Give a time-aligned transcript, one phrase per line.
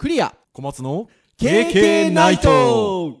[0.00, 0.34] クリア。
[0.54, 3.18] 小松の KK ナイト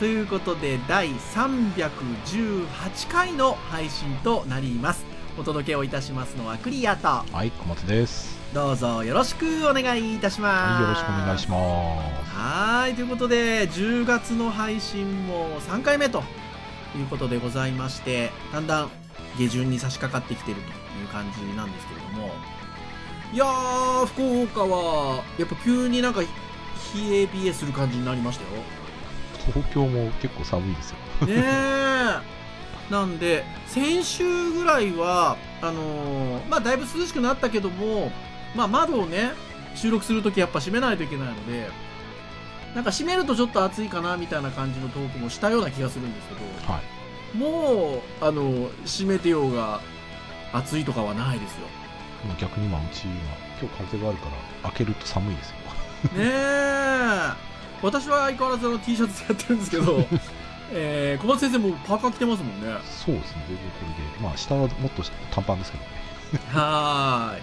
[0.00, 5.04] ということで第318回の配信となります。
[5.38, 7.08] お届けをいたしますのはクリアと。
[7.08, 8.38] はい、小松です。
[8.54, 10.72] どうぞよろしくお願いいたします。
[10.72, 12.34] はい、よろしくお願いします。
[12.34, 16.22] はいということで10月の配信も3回目と
[16.96, 18.90] いうことでございましてだんだん
[19.36, 20.72] 下旬に差し掛かってきているとい
[21.04, 22.30] う感じなんですけれども。
[23.34, 26.26] いやー福岡はやっぱ急になんか冷
[26.96, 28.62] え冷えする感じになりましたよ
[29.52, 30.96] 東京も結構寒いですよ。
[31.26, 32.40] ねえ
[32.90, 38.10] なんで先週ぐらいはあのーまあだいぶ涼しくなったけども
[38.56, 39.30] まあ窓をね
[39.76, 41.68] 収録するときやっぱ閉めないといけないので
[42.74, 46.34] なんか閉めるとちょっと暑いかなみたいな感じのトークもしたような気がするんですけ
[46.66, 47.36] どはい。
[47.36, 49.80] もうあの閉めてようが
[50.52, 51.60] 暑いとかはないですよ
[52.26, 53.12] まあ逆に今うちは
[53.62, 54.24] 今日風があるか
[54.64, 55.56] ら開けると寒いですよ。
[55.56, 55.60] ね
[56.18, 57.49] え
[57.82, 60.06] 私は相変わらずあの T シャツやってるんですけど、
[60.72, 64.22] えー、小松先生もパーカー着てますもんねそうですね、全然これで。
[64.22, 65.90] まあ下はもっと短パンですけどね。
[66.52, 67.42] はーい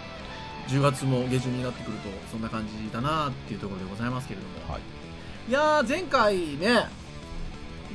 [0.67, 4.81] 10月も下旬になってくるとそんな感じだなっていうところでございますけれども、はい。
[5.49, 6.87] いやー前回ね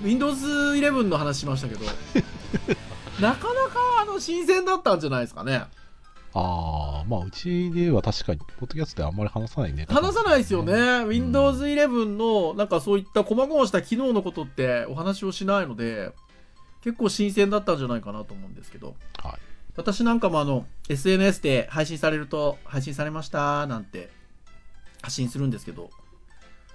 [0.03, 1.85] Windows11 の話しましたけど
[3.21, 5.65] なかなかあの新鮮だったんじゃないですかね
[6.35, 9.87] ああ、まあうちでは確かに、ポッドキャストであんまり話さないね。
[9.89, 10.77] 話さないですよね、ん。
[11.09, 16.13] Windows11 のなんかそういった細々した機能のことってお話をしないので
[16.83, 18.95] 結構新鮮だったんじゃないかなと思うんですけど。
[19.23, 19.33] はい。
[19.75, 24.11] 私なんかもあの SNS で配信されると配信されましたなんて
[25.01, 25.91] 発信するんですけど。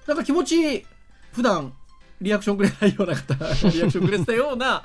[0.08, 0.86] なんか気持ち
[1.34, 1.74] 普段
[2.22, 3.36] リアクションくれないような方
[3.70, 4.84] リアクションくれてたような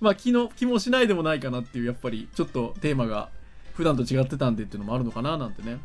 [0.00, 3.30] まあ気の気もしないでもないかなっていうやっぱりちょっとテーマが
[3.74, 5.78] 普段と違ってたんでっていうのもあるのかななんてね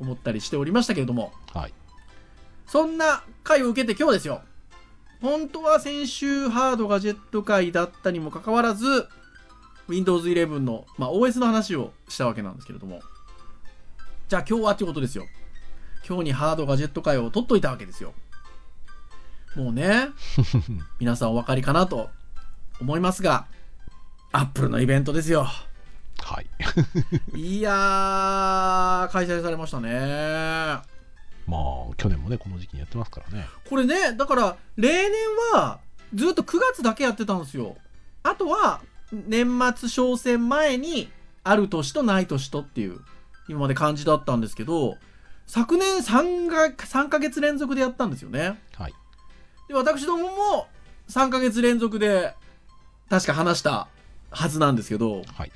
[0.00, 1.74] 思ったりしておりましたけれどもはい。
[2.68, 4.42] そんな回を受けて今日ですよ。
[5.22, 9.08] 本当は先週ハードガジェット会だったにもかかわらず、
[9.88, 13.00] Windows 11の、まあ、OS の話をしたわけなんですけれども。
[14.28, 15.24] じゃあ今日はってことですよ。
[16.06, 18.12] 今日にハードガジェット会を取っといたわけですよ。
[19.56, 20.08] もうね、
[21.00, 22.10] 皆さんお分かりかなと
[22.80, 23.46] 思いますが、
[24.30, 25.48] Apple のイベントですよ。
[26.22, 26.46] はい。
[27.38, 29.90] いやー、開催されましたね。
[31.46, 33.46] まあ去年もね、この時期にやってますからね。
[33.68, 35.12] これねだから例年
[35.54, 35.80] は
[36.14, 37.76] ずっと9月だけやってたんですよ
[38.22, 38.80] あとは
[39.12, 41.10] 年末商戦前に
[41.44, 43.00] ある年とない年とっていう
[43.48, 44.96] 今まで感じだったんですけど
[45.46, 48.94] 昨年 3, が3ヶ月連続でやったんですよねはい。
[49.68, 50.66] で私どもも
[51.08, 52.34] 3ヶ月連続で
[53.08, 53.88] 確か話した
[54.30, 55.52] はずなんですけどはい。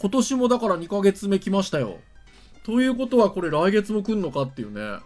[0.00, 1.98] 今年もだから2ヶ月目来ましたよ
[2.64, 5.00] ということはこれ来月も来んのかっていうね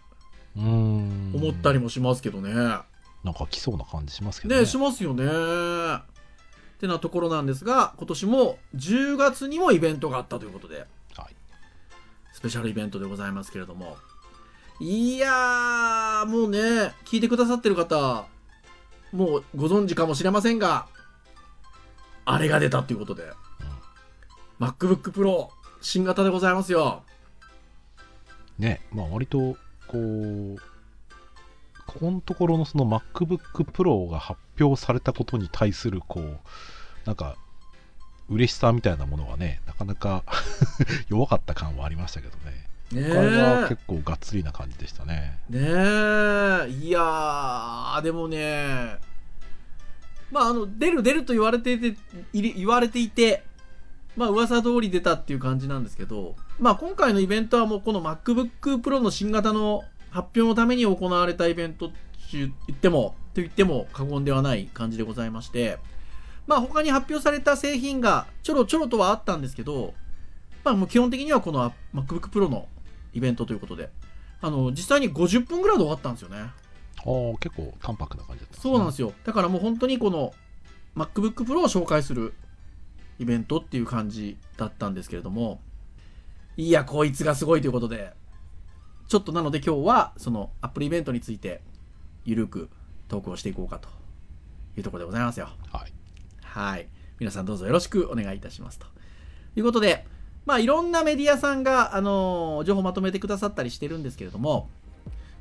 [0.57, 1.33] うーん。
[1.35, 4.61] 思ったりもしますけどね、なんか来そうな感じしますけどね。
[4.61, 5.25] ねしますよね。
[5.25, 11.35] ってなところなんですが、今年も10月にもイベントがあったということで、はい。
[12.33, 13.97] スペシャルイベントでございますけれども。
[14.81, 18.27] いやー、もうね、聞いてくださってる方、
[19.13, 20.87] もうご存知かもしれませんが、
[22.25, 23.33] あれが出たっていうことで、
[24.61, 25.49] MacBook Pro
[25.81, 27.03] 新型でございますよ。
[28.59, 29.57] ね、まあ割と、
[29.87, 30.57] こう、
[31.87, 36.39] ここのところのその MacBook Pro が発表されたことに対する、こう、
[37.05, 37.37] なんか、
[38.31, 40.25] 嬉しさみたいなものはね、なかなか
[41.09, 42.65] 弱かった感はありましたけどね。
[42.93, 43.69] ねこれはえ。
[43.69, 45.39] 結構がっつりな感じでしたね。
[45.51, 48.99] ねえいやーでもね
[50.31, 51.97] まああの出る出ると言われていて
[52.33, 53.45] 言われていて
[54.17, 61.97] まあ噂通り出たっていう感じなんですけどまあ今回のイベントはもうこの MacBook Pro の新型の発表のために行われたイベントって
[62.33, 65.79] 言ってもと言っても過言ではない感じでございまして
[66.47, 69.95] まあ他に発表された製品がちょろちょろとはあったんですけど
[70.63, 72.69] まあもう基本的にはこの MacBook Pro の
[73.13, 73.91] イベントということで
[74.41, 76.37] あの実際に50分ぐらいで終わったんですよね。
[76.37, 76.51] あ
[77.01, 79.09] あ、結構淡白な感じだった、そうなんですよ。
[79.09, 79.15] よ。
[79.25, 80.35] だからもう本当にこの
[80.97, 82.35] MacBook Pro を紹介する
[83.19, 85.61] イベントっていう感じだったんですけれども、
[86.57, 88.13] いや、こいつがすごいということで、
[89.09, 91.61] ちょっとなので今日はその Apple イベントについて
[92.25, 92.71] ゆるく
[93.09, 93.89] トークをしていこうかと
[94.77, 95.49] いうところでございますよ。
[95.71, 95.93] はい。
[96.43, 96.89] はい。
[97.21, 98.87] 皆さんどうぞよろしくお願いいたしますと
[99.57, 100.05] いうことで
[100.47, 104.69] まあいろんなメディアさんが、あのー情報まとめてくださったりしてるんですけれども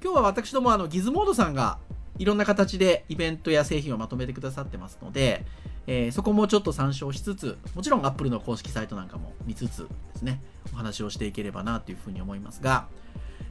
[0.03, 1.79] 今日は私どもあのギズモードさんが
[2.19, 5.45] いろんな形でイベントや製品をまとめてくださってますので、
[5.87, 10.41] えーそこもちょっと参照しつつもちろん Apple の公式サイトなんかも見つつですね
[10.73, 12.87] お話をしていければなというふうに思いますが、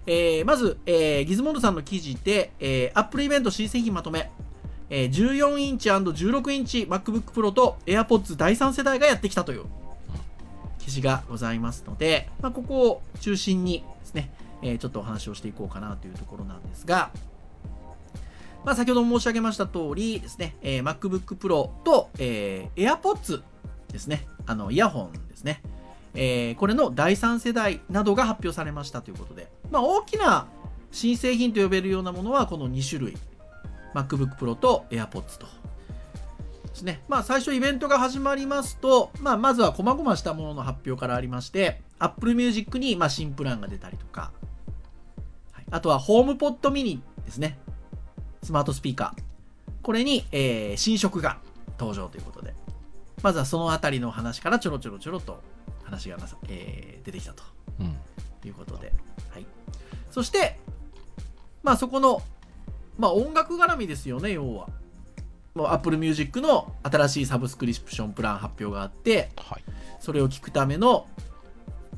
[0.06, 4.30] えーまず、えーギズモードさんの記事で、えー Apple イベント新製品まとめ、
[4.90, 9.64] えー14インチ &16 インチ MacBook Pro と AirPods 第3世代がやってきたという
[10.78, 14.32] 記事がございますので、まあ、ここを中心にですね、
[14.62, 17.10] えーちょっとお話をしていこうかなというところなんですが、
[18.64, 23.42] まあ、先ほども申し上げました通りですね、えー MacBook Pro と、えー AirPods
[23.92, 25.62] ですね、あの、イヤホンですね、
[26.14, 30.46] えーこれの第3世代などが発表されましたということで、まあ、大きな
[30.90, 33.16] 新製品と呼べるようなものはこの2種類、
[33.94, 35.46] MacBook Pro と AirPods と。
[36.72, 37.02] ですね。
[37.08, 44.32] まあ、最初イベントが始まりますと、まあ、まずは細々したものの発表からありまして、Apple Music に、まあ、新プランが出たりとか、
[45.52, 47.58] はいあとは HomePod mini ですね。
[48.42, 49.22] スマートスピーカー。
[49.82, 51.38] これに、えー新色が
[51.78, 52.54] 登場ということで、
[53.22, 55.40] まずはそのあたりの話からちょろちょろちょろと
[55.84, 57.42] 話がなさ、えー出てきたと
[57.80, 57.96] うん。
[58.40, 58.92] ということで、
[59.30, 59.46] はい。
[60.10, 60.58] そして、
[61.62, 62.22] まあそこの、
[62.98, 64.68] まあ音楽絡みですよね、要は。
[65.54, 69.64] もう Apple Music の新しいサブスクリプションプラン発表があって、はい。
[70.00, 71.06] それを聞くための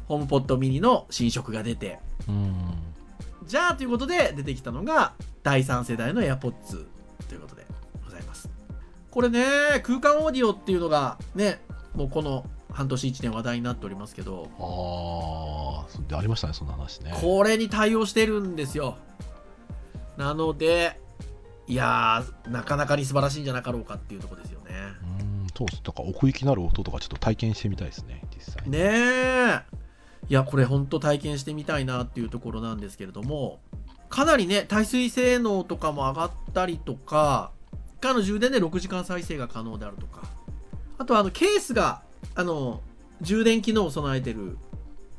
[0.08, 2.55] HomePod mini の新色が出て、うん。
[3.46, 6.87] じゃあということで出てきたのが第3世代の AirPods
[7.29, 7.67] ということで
[8.05, 8.50] ございます。
[9.11, 9.44] これね、
[9.82, 11.61] 空間オーディオっていうのがね、
[11.94, 17.12] もうこの半年1年話題になっておりますけど、ああ、ありましたね、そんな話ね。
[17.20, 18.96] これに対応してるんですよ。
[20.17, 21.00] なので、
[21.67, 24.70] いやー、なかなかに素晴らしいんじゃなかろうかっていうところですよね。
[25.20, 25.82] うん、そうです。
[25.82, 28.73] だから奥行きなる音とかちょっと体験してみたいですね、実際に。
[28.73, 29.84] ねえ。
[30.29, 33.61] いや、これ本当体験してみたいなっていうところなんですけれども、
[34.09, 37.50] かなりね、耐水性能とかも上がったりとか、
[38.00, 40.23] 1回の充電で6時間再生が可能であるとか、
[40.99, 42.03] あとはあのケースが、
[42.35, 42.81] あの、
[43.21, 44.56] 充電機能を備えてる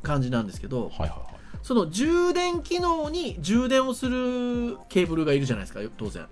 [0.01, 1.19] 感じなんですけど、はいはいはい。
[1.61, 6.27] その充電機能に充電をするケーブルがいるじゃないですか、当然。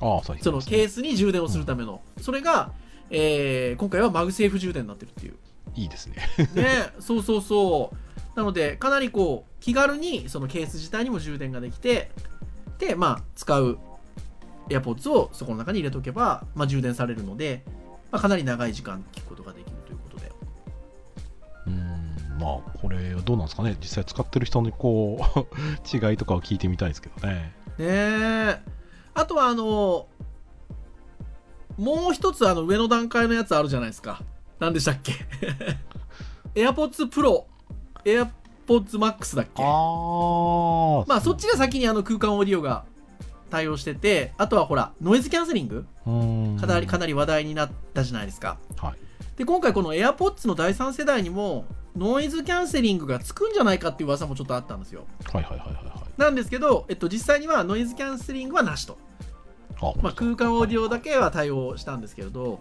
[0.00, 0.94] ああ、そうそのケース。
[0.94, 2.00] スに充電をするための。
[2.20, 2.72] それが、
[3.10, 5.34] えー今回は MagSafe 充電になってるっていう。
[5.74, 6.16] いいですね。
[6.54, 8.38] ね、そうそうそう。
[8.38, 12.10] なので、かなりこう、気軽にそのケース自体にも充電ができて、
[12.78, 13.78] で、まあ、使う
[14.68, 17.64] AirPods をそこの中に入れとけば、まあ、充電されるので、
[18.10, 20.32] まあ、かなり長い時間聞くことができるということで。
[21.66, 23.76] うん、まあ、これ、どうなんですかね。
[23.80, 25.40] 実際使ってる人のこう、
[26.10, 27.52] 違いとかを聞いてみたいですけどね。
[27.78, 28.62] ねえ。
[29.14, 30.06] あとは、あの、
[31.76, 34.22] もう一つ、あの、上の段階のやつあるじゃないですか。
[34.58, 35.12] 何でしたっけ
[36.54, 37.44] ?AirPods Pro、
[38.04, 39.62] AirPods Max だっけ？
[39.62, 42.84] ああ、まあ、そっちが先にあの空間オーディオが
[43.50, 45.86] 対応してて、あとはほら、ノイズキャンセリング？
[46.06, 46.56] うん。
[46.60, 48.58] かなり、かなり話題になったじゃないですか。
[48.76, 48.94] はい。
[49.36, 51.64] で、今回この AirPods の第3世代にも、
[51.96, 55.04] ノイズキャンセリングがつくんじゃないかっていう噂もちょっとあったんですよ。
[55.32, 56.20] はいはいはいはいはい。
[56.20, 58.98] なんですけど、えっと、実際にはノイズキャンセリングはなしと。
[59.80, 62.58] あまあ、空間オーディオだけは対応したんですけれど、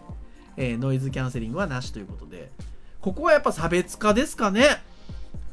[0.57, 2.51] えーノイズキャンセリングはなしということで、
[3.01, 4.81] ここはやっぱ差別化ですかね。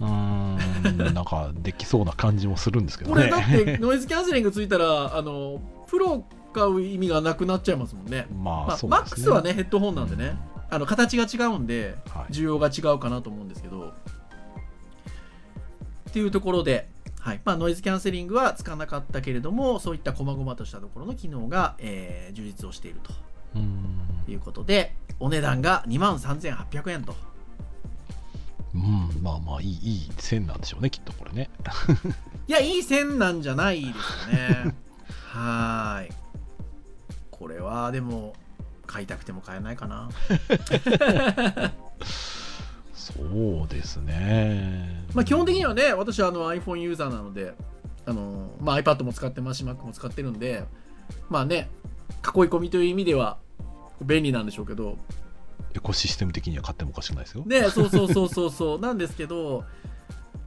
[0.00, 0.57] うーん、
[1.14, 3.17] なんかできそうな感じもするんですけどね。
[3.17, 8.26] これだってノイズキャンセリングついたら、あの、プロ買う意味がなくなっちゃいますもんね。
[8.33, 9.14] まあ、まあ、そうマッですね。
[9.17, 10.37] クスはね、ヘッドホンなんでね、
[10.71, 13.93] あの形が違うんで、はい需要が違うかなと思うんですけど。
[16.11, 16.88] っていうところで、
[17.19, 23.12] はいまあ、ノイズキャンセリングはつかなかったけれども、そういった細々としたところの機能が、えー充実をしていると
[23.57, 23.99] うん。
[24.33, 27.14] いうことで、お値段が2万3800円と。
[28.75, 31.50] うん、まあまあ、いい、いい線なんでしょうね、きっとこれね。
[32.49, 34.75] いや、いい線なんじゃないですかね。
[35.31, 36.12] はーい。
[37.31, 38.35] これは、でも、
[38.87, 40.09] 買いたくても買えないかな。
[42.93, 45.04] そうですね。
[45.14, 47.54] まあ、基本的にはね、私はあの iPhone ユーザーなので、
[48.07, 50.64] あのまあ、iPad も使ってますし、Mac も使ってるんで、
[51.28, 51.71] まあね、
[52.23, 53.38] 囲い込みという意味では
[54.03, 54.99] 便利なんでしょうけど、
[55.75, 57.45] エコシステム的には買ってもおかしくないですよ。
[57.45, 59.65] ね、そうそうそうそうそう、 なんですけど、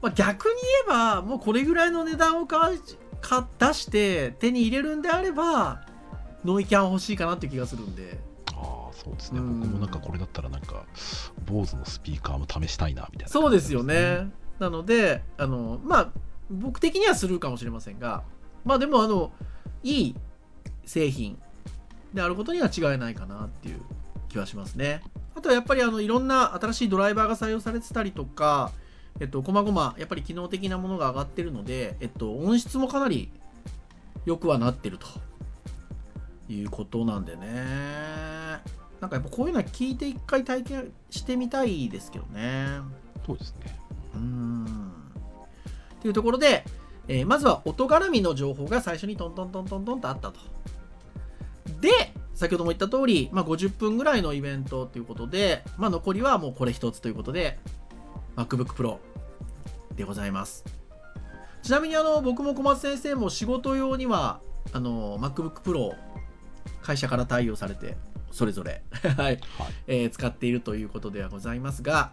[0.02, 2.72] まあ、逆に言えば、もうこれぐらいの値段をか
[3.20, 5.82] か出して手に入れるんであれば、
[6.46, 8.20] ノイキャン欲しいかなって気がするんで、
[8.54, 9.40] ああ、そうですね。
[9.40, 10.86] うん僕もなんかこれだったらなんか、
[11.46, 14.32] 坊主のスピーカーも試したいな、みたいな、そうですよね。。
[14.60, 16.12] なので、あの、まあ、
[16.50, 18.24] 僕的にはスルーかもしれませんが、
[18.64, 19.32] まあでも、あの、
[19.84, 20.16] いい
[20.86, 21.38] 製品
[22.14, 23.82] であることには違いないかなっていう
[24.30, 25.02] 気はしますね
[25.36, 28.72] あとはやっぱりあのいろんな新しいドライバーが採用されてたりとか
[29.20, 33.32] えっと、こまごま、やっぱり機能的なものが上がってるので、えっと、音質もかなり
[34.26, 35.08] 良くはなってると
[36.52, 37.48] いうことなんでね。
[39.00, 42.80] なんかやっぱこういうのは聞いて一回体験してみたいですけどね。
[43.26, 43.80] そうですね。
[44.14, 44.94] うーん。
[46.02, 46.64] というところで、
[47.08, 50.40] えーまずは音絡みの情報が最初にトントントントントンとあったと。
[51.80, 51.90] で、
[52.34, 57.58] 先ほども言った通り、まあ、50分ぐらいのイベントということで、まあ、残りはもうこれ一つということで、
[58.36, 58.98] MacBook Pro
[59.96, 60.64] でございます。
[61.64, 64.40] ちなみにあの僕も小松先生も仕事用には
[64.72, 65.96] あの MacBook Pro
[66.82, 67.98] 会社から対応されて
[68.32, 69.40] それぞれ、 はいはい。
[69.88, 72.12] えー使っているということではございますが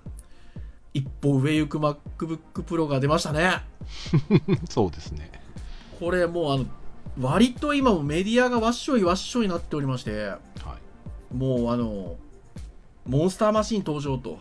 [0.94, 3.62] 一歩上行く MacBook Pro が出ましたね
[4.70, 5.30] そうですね。
[6.00, 6.64] これもうあの
[7.20, 10.38] 割と今もメディアがわっしょいわっしょいになっておりましては
[11.32, 11.34] い。
[11.34, 12.16] もうあの
[13.06, 14.38] モンスターマシン登場と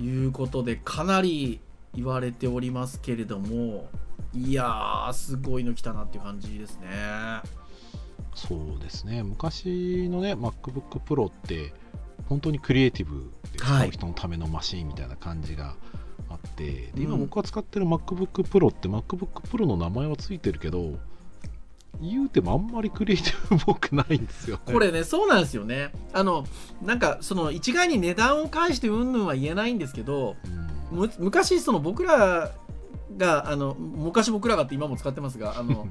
[0.00, 1.60] いうことでかなり
[1.94, 3.88] 言われておりますけれども
[4.34, 6.88] いやーすごいの来たなっていう感じですね
[8.34, 9.22] そうですね。
[9.22, 11.72] 昔のね、MacBook Pro って、
[12.28, 15.74] 本当にクリエイティブで使う人のためのマシンみたいな感じが
[16.30, 20.98] あって、で今うん僕が使ってる MacBook Pro って MacBook Pro の名前はついてるけど、
[22.00, 24.62] 言うてもあんまりクリエイティブっぽくないんですよ、ね。
[24.72, 26.46] これねそうなんですよねあの
[26.82, 30.36] なんかその一概に値段を返してうんぬんは言えないんですけど
[30.92, 32.52] うん、む昔その僕ら
[33.16, 35.88] があの昔僕らがって今も使ってますがあの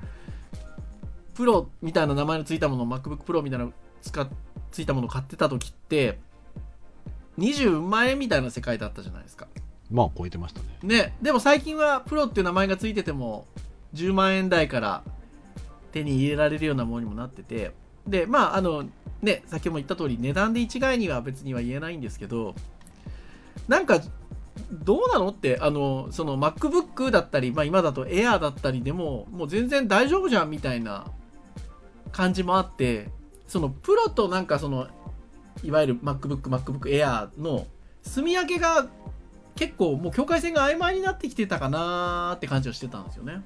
[1.33, 4.27] プロみたいな名前のついたもの MacBook Pro みたいなの使っ
[4.71, 6.19] ついたものを買ってた時って
[7.37, 9.47] 20万円みたいな世界だったじゃないですか
[9.89, 10.67] まあ超えてましたね。
[10.83, 13.47] ねでも最近はプロっていう名前がついてても
[13.93, 15.03] 10万円台から
[15.91, 17.71] 手に入れられるようなものにもなってて
[18.07, 18.85] でまああの
[19.21, 22.55] ね先ほども言った通り値段で一概には別には言えないんですけど
[23.67, 24.01] なんか
[24.71, 31.05] どうなのってあのその MacBook だったり、まあ、今だと Air だったりでももう全然大丈夫じゃんみたいな
[32.11, 33.09] 感じもあって
[33.47, 34.87] そのプロとなんかその
[35.63, 37.67] いわゆる MacBook、MacBook Air の
[38.03, 38.87] 住み分けが
[39.55, 43.33] 結構もう境界線が曖昧になってきてたかなーって感じはしてたんですよね。
[43.33, 43.41] うん、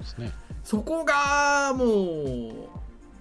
[0.00, 0.32] ですね。
[0.64, 2.68] そこがも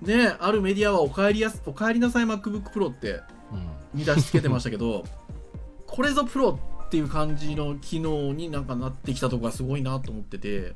[0.02, 3.22] うねあるメディアはお帰りやすお帰りなさい MacBook Pro って
[3.52, 5.04] うん、見出しつけてましたけど
[5.88, 10.76] これぞプロっていう感じの機能になんかなってきたとこがすごいなと思ってて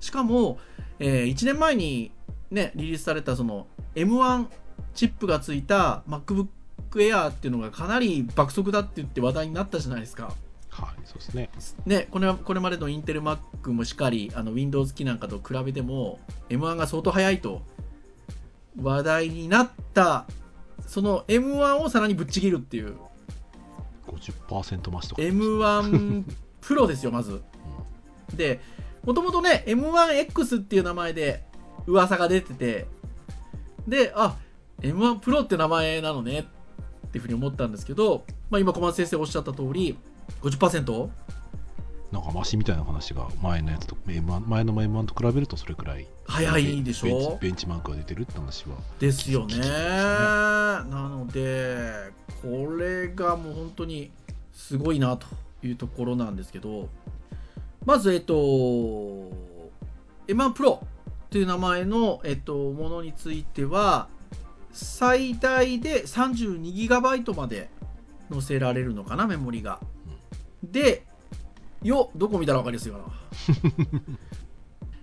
[0.00, 0.58] しかも、
[0.98, 2.10] え1年前に
[2.50, 4.46] ねリリースされたその M1
[4.94, 6.48] チップがついた MacBook
[6.92, 10.34] Air っていうのがかなり爆速だって言って話題になったじゃないですか。
[10.70, 11.50] はい、そうですね。
[11.84, 17.62] ね、これこれまでのインテル Mac もしかりあの Windows 機なんかと比べても M1 が相当速いと
[18.80, 20.26] 話題になった
[20.86, 22.96] その M1 をさらにぶっちぎるっていう
[24.06, 25.22] 50%増しとか。
[25.22, 26.24] M1
[26.60, 27.42] プロですよまず
[28.34, 28.60] で
[29.04, 31.44] もともとね M1X っていう名前で
[31.86, 32.86] 噂が出てて
[33.88, 34.36] であ
[34.80, 36.46] M1 プロって名前なのね
[37.06, 39.98] っていうふうに思ったんですけど、まあ、今小松先生おっしゃった通り
[40.42, 41.08] 50%?
[42.12, 47.38] なんかマシみたいな話が前のやつと M1 前の M1 と比べるとそれくらい早いでしょ？
[47.40, 49.58] ベンチマークが出てるって話はですよね。
[49.58, 49.68] ね。
[49.68, 52.10] なので
[52.42, 54.10] これがもう本当に
[54.52, 55.28] すごいなと
[55.62, 56.88] いうところなんですけど
[57.84, 59.30] まずえっと M1
[60.52, 60.80] Pro
[61.30, 64.08] という名前の、えっと、ものについては
[64.72, 67.70] 最大で 32GB まで
[68.32, 69.78] 載せられるのかなメモリが、
[70.62, 71.04] で
[71.82, 73.04] よどこ見たら分かりやすいかな。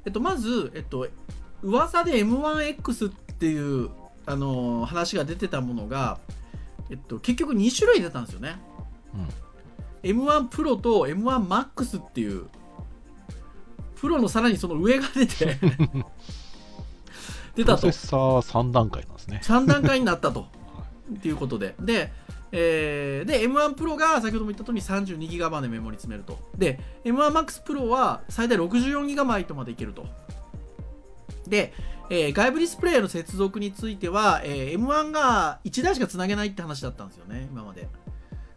[0.05, 1.07] えっとまずえっと
[1.63, 3.89] 噂で M1X っていう、
[4.25, 6.19] あのー話が出てたものが、
[6.89, 8.57] えっと、結局2種類出たんですよね。
[10.03, 12.45] M1 プロと M1MAX っていう。
[13.95, 15.57] プロのさらにその上が出て
[17.55, 17.81] 出たと。
[17.81, 19.41] プロセッサーは3段階なんですね。
[19.43, 20.47] 3段階になったと。
[21.15, 21.73] っていうことで。
[21.79, 22.13] で,、
[22.51, 26.39] えーで M1 プロが先ほども言った通り 32GB までメモリ詰めると。
[26.57, 30.05] で M1MAX プロは最大 64GB までいけると。
[31.47, 31.73] で、
[32.09, 37.87] えー外部ディスプレイの接続については、えー M1 が1台しかつなげないって話だったんですよね今まで。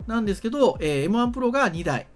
[0.06, 2.06] なんですけど、えー M1 プロが2台。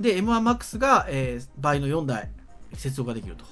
[0.00, 2.30] で M1MAX が、えー倍の4台
[2.74, 3.44] 接続ができると。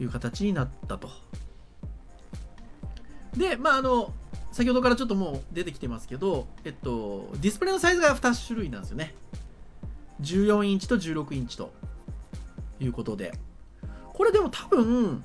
[0.00, 1.10] いう形になったと。
[3.36, 4.12] でまああの
[4.58, 9.14] 先ほどからちょっともう出てきてますけど、えっと、ディスプレイのサイズが2種類なんですよね。
[10.20, 11.70] 14インチと16インチと
[12.80, 13.38] いうことで。
[14.12, 15.22] これでも多分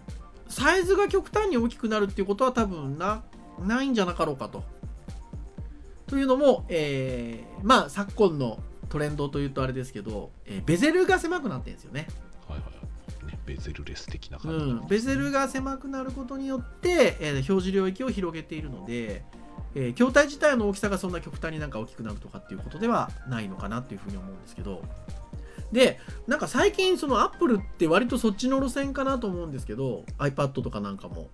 [0.47, 3.23] サイズが極端に大きくなるっていうことは多分な
[3.59, 4.63] ないんじゃなかろうかと。
[6.05, 8.59] というのも、えーまあ昨今の
[8.89, 12.05] トレンドというとあれですけど、えーベゼルが狭くなってるんですよね。
[13.45, 19.23] ベゼルレス的なう感じ、ん、ベゼルが狭くなることによって、えー表示領域を広げているので、
[19.75, 24.81] えー筐体自体の大きさがそんな極端になんか大きくなるとかっていうことではないのかなっていうふうに思うんですけど。
[25.71, 31.29] でなんか最近そのアップルって割とそっちの路線かなと思うんですけど iPad とかなんかも。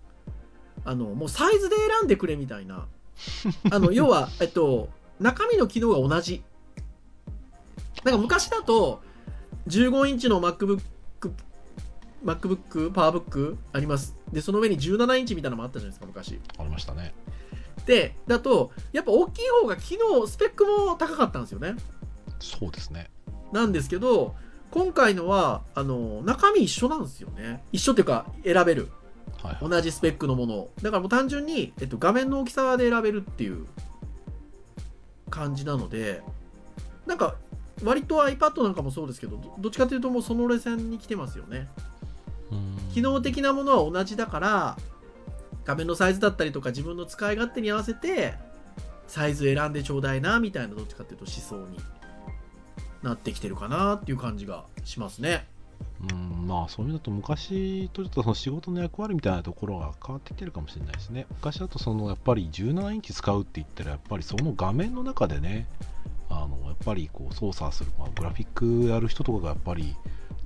[0.85, 2.87] あのもうサイズで選んでくれみたいな。
[3.71, 4.89] あの要は、えっと、
[5.19, 6.43] 中身の機能が同じ。
[8.03, 9.01] なんか昔だと
[9.67, 10.79] 15インチの MacBook
[12.23, 14.15] MacBook、パワーブックあります。
[14.31, 16.39] で、その上に17インチみたいなのもあったじゃないですか、昔。
[16.57, 17.13] ありましたね
[17.85, 21.75] で、だと、やっぱ大きい方が機能、スペックも高かったんですよね。
[22.39, 23.09] そうですね
[23.51, 24.35] なんですけど、
[24.71, 27.63] 今回のは、あの、中身一緒なんですよね。
[27.71, 28.89] 一緒っていうか、選べる。
[29.41, 30.71] はいはい同じスペックのものを。
[30.81, 33.67] だからもう単純に、えっと、画面の大きさで選べるっていう
[35.29, 36.21] 感じなので、
[37.05, 37.35] なんか、
[37.83, 41.69] 割と iPad なんかもそうですけど、どどっちかというともうその路線に来てますよね。
[42.93, 44.77] 機能的なものは同じだから
[45.65, 48.33] 画面のサイズだったりとか自分の使い勝手に合わせて
[49.07, 51.79] サイズ選んでちょうだいなみたいなどっちかっていうと思想に
[53.01, 55.47] なってきてるかなっていう感じがしますね。
[56.11, 61.25] うんまあそういうのだと昔とちょっとその仕事の役割みたいなところが変わってきてるかもしれないですね。
[61.29, 65.67] 昔だとそのやっぱり17インチ使うって言ったらやっぱりその画面の中でね
[66.29, 69.95] あのやっぱりこう操作する、まあ、グラフィックやる人とかがやっぱり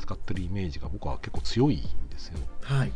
[0.04, 2.92] 使ってるイメージが僕は結構強いんですよ、はい、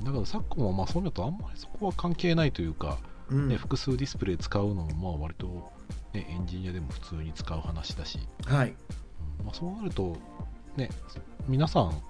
[0.00, 2.98] うんだから昨今はまあそういうのとあんまりそこは関係ないというか、
[3.30, 3.48] うん。
[3.48, 5.70] ね、複数ディスプレイ使うのもまあ割と、
[6.12, 8.68] ね、エンジニアでも普通に使う話だし、はい。
[9.40, 10.16] うんまあ、そうなると、
[10.76, 10.90] ね、
[11.46, 12.02] 皆さん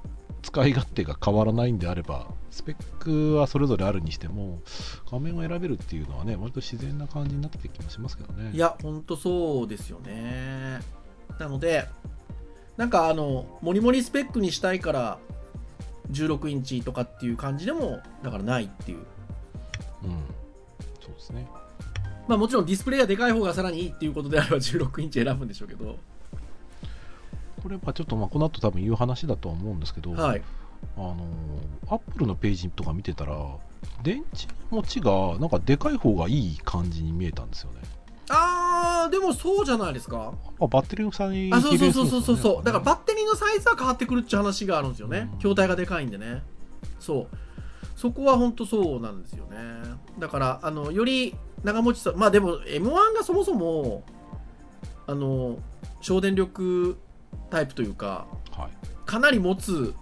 [0.43, 4.61] 使い勝手が変わらないんであればスペックはそれぞれあるにしても
[5.11, 8.53] 画面を選べるっていうのはね割と自然な感じになってきた気もしますけどね。
[8.53, 10.81] いやほんとそうですよね。
[11.39, 11.87] なので
[12.79, 15.19] なんかあのモリモリスペックにしたいから
[16.13, 18.99] 16インチとかっていう感じでもだからないっていう。
[18.99, 19.05] うん。
[21.01, 21.47] そうですね。
[22.29, 25.99] まあもちろんディスプレイがでかい方がさらにいいっていうことであれば16インチ選ぶんでしょうけど。
[27.63, 30.43] これはちょっとまあこの後多分言う話だとは思うんですけど、はい。
[30.97, 31.17] あの
[31.89, 33.35] アップルのページとか見てたら
[34.05, 37.81] 電池の持ちがなんかでかい方がいい感じに見えたんですよね
[39.19, 40.33] でもそうじゃないですか。
[40.61, 42.37] あバッテリーの差にあそうそうそうそうそう。
[42.37, 45.29] そうだからバッテリーのサイズは変わってくるって話があるんですよね。
[45.33, 45.39] うん。
[45.39, 46.43] 筐体がでかいんでね。
[47.01, 47.37] そう。
[47.97, 49.57] そこは本当そうなんですよね。
[50.19, 54.05] だからあのより長持ちさまあでも M1 がそもそも
[55.07, 55.59] あの
[56.01, 56.97] 省電力
[57.51, 58.71] タイプというかはい。
[59.05, 59.95] かなり持つ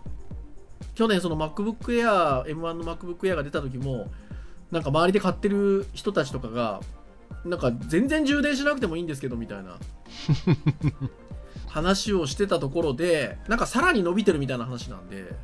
[0.94, 4.10] 去年その MacBook Air M1 の MacBook Air が出た時も
[4.70, 6.80] なんか周りで買ってる人たちとかが
[7.46, 9.78] なんか全然充電しなくてもいいんですけどみたいな。
[11.68, 15.34] 話をしてたところでなんかさらに伸びてるみたいな話なんで。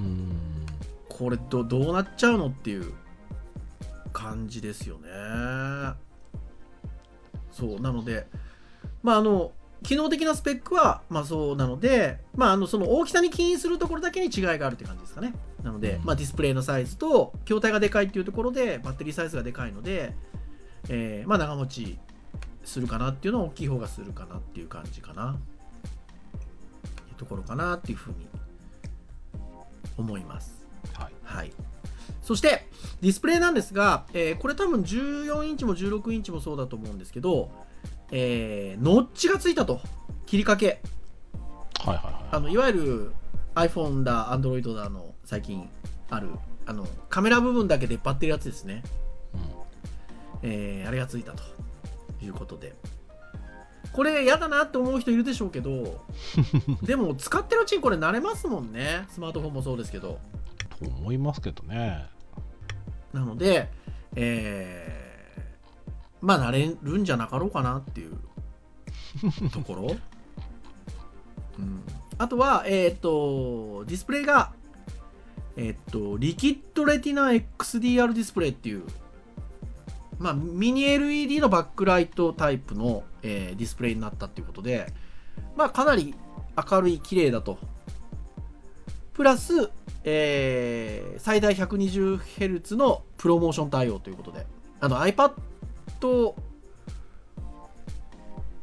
[0.00, 0.66] うん
[1.08, 2.92] これどどうなっちゃうのっていう
[4.12, 5.08] 感じですよね。
[7.50, 8.26] そうなので
[9.02, 15.34] まああの機能的なスペックはまあそうなのでまああのその大きさに起因するところだけに違いがあるって感じですかね。
[15.62, 16.04] なので、うん。
[16.04, 20.14] まあ、ディスプレイのサイズと筐体がでかいっていうところでバッテリーサイズがでかいので、
[20.88, 21.98] えーまあ長持ち
[22.64, 25.38] するかなっていうのは大きい方がするかなっていう感じかな
[27.16, 28.26] ところかなっていうふうに
[29.96, 31.52] 思いますはいはい。
[32.22, 32.66] そして、
[33.00, 37.50] ディスプレイなんですが、えーこれ多分14インチも16インチもそうだと思うんですけど、
[38.10, 39.80] えーノッチがついたと。
[40.26, 40.82] 切り掛け。
[41.88, 43.12] はいはいはいあの、いわゆる
[43.54, 45.68] iPhone だ、Android だの最近
[46.10, 46.30] ある、
[46.66, 48.82] あの、カメラ部分だけ出っ張ってるやつですね。
[50.46, 51.42] えーあれがついたと
[52.22, 52.74] いうことで。
[53.92, 56.04] これ嫌だなって思う人いるでしょうけど、
[56.82, 59.06] でも使ってるうちにこれ慣れますもんね。
[59.08, 60.18] スマートフォンもそうですけど。
[60.78, 62.06] と思いますけどね
[63.14, 63.70] なので、
[64.14, 65.06] えー
[66.20, 68.18] まあ、なれるんじゃなかろうかなっていう
[69.52, 69.96] ところ。
[71.58, 71.82] うん、
[72.18, 74.52] あとは、えっ、と、ディスプレイが、
[75.56, 78.84] えっ、と、リキッドレティナ XDR ディスプレイっていう、
[80.18, 84.92] まあ、ミニ LED のバックライトタイプの、えーディスプレイになったっていうことで、
[85.56, 86.14] まあ、かなり
[86.70, 87.58] 明るい、綺麗だと。
[89.12, 89.70] プラス、
[90.04, 94.46] えー最大 120Hz のプロモーション対応ということで、
[94.80, 95.32] あの iPad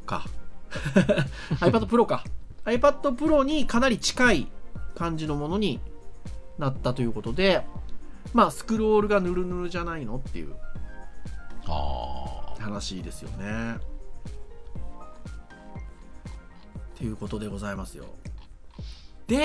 [0.06, 0.24] か。
[1.60, 2.24] iPad Pro か。
[2.64, 4.46] iPad Pro にかなり近い
[4.94, 5.80] 感じのものに
[6.58, 7.64] なったということで、
[8.32, 10.54] まあ、スクロールがヌルヌルじゃないのっていう
[11.72, 13.78] 話ですよね。
[16.96, 18.06] ということでございますよ。
[19.26, 19.36] で、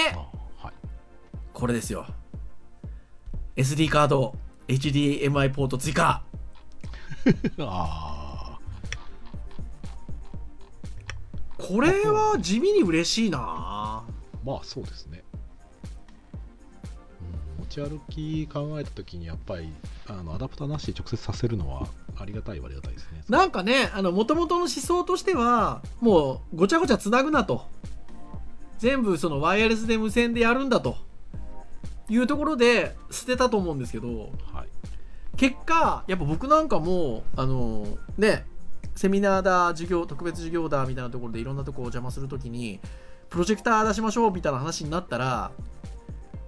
[0.57, 0.73] はい、
[1.53, 2.05] これですよ。
[3.55, 4.35] SD カード
[4.67, 6.23] HDMI ポート追加。
[11.57, 14.03] これは地味に嬉しいな。
[14.45, 15.23] まあそうですね、
[17.57, 19.69] うん、持ち歩き考えた時にやっぱり
[20.09, 23.23] あのアダプターなしで直接させるのはありがたいはありがたいですね。
[23.29, 27.67] なんかねもともとの思想としてはもうごちゃごちゃつなぐなと。
[28.79, 30.97] 全部そのワイヤレスで無線でやるんだと。
[32.11, 34.07] いうところで捨てたと思うんですけど。
[34.53, 34.69] はい。
[35.37, 38.45] 結果やっぱ僕なんかもあのね
[38.95, 42.81] セミナーだ授業特別授業だみたいなところでいろんなとこを邪魔するときに
[43.29, 45.51] プロジェクター出しましょうみたいな話になったら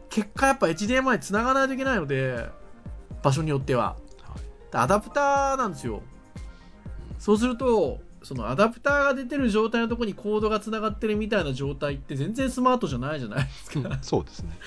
[0.10, 2.50] 結果やっぱ HDMI つながないといけないので
[3.24, 3.96] 場所によっては。
[4.22, 4.78] はい。
[4.78, 6.02] アダプターなんですよ。
[7.20, 14.00] そうするとそのアダプターが出てる状態のところにコードがつながってるみたいな状態って全然スマートじゃないじゃないですか。
[14.02, 14.58] そうですね。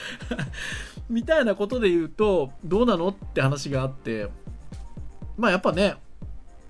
[1.10, 4.30] みたいなことで言うとどうなのって話があって。
[5.36, 5.96] まあやっぱね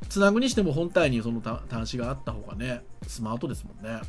[0.09, 4.01] つなぐにしても本体にそのた端子があった方がねスマートですもんね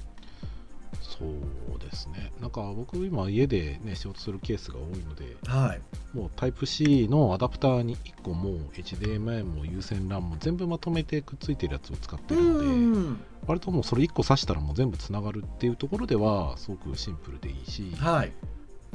[1.01, 2.31] そうですね。
[2.41, 6.17] なんか僕今家でね仕事するケースが多いのではい。
[6.17, 18.31] もうタイプ C のアダプターに1個もう HDMI も有線 LAN も全部まとめてくっついてるやつを使ってうるのでん割ともうそれ1個挿したらもう全部つながるっていうところではすごくシンプルでいいしはい。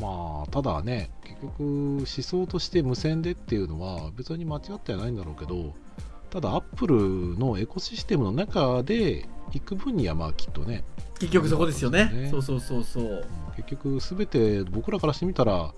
[0.01, 5.75] まあただね結局思想として無線でっていうのは別に間違ってはないんだろうけど
[6.31, 10.85] ただアップルのエコシステムの中で行く分にはまあきっとね
[11.21, 12.11] 結局そこですよね。
[12.13, 12.29] ね。
[12.31, 13.05] そうそうそうそう。
[13.05, 13.23] うん
[13.57, 15.75] 結局全て僕らからしてみたら、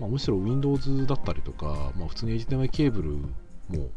[0.00, 3.10] まあ、むしろ Windows だったりとか、まあ、普通に HDMI ケーブル
[3.78, 3.90] も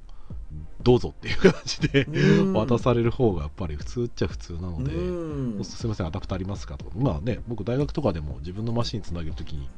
[0.83, 2.53] どうぞっていう感じでうん。
[2.53, 6.77] 渡される方がやっぱり普通っちゃ普通なので、すみませんアダプターありますか？
[6.77, 9.69] とまあね僕大学とかでも自分のマシンつなげるときに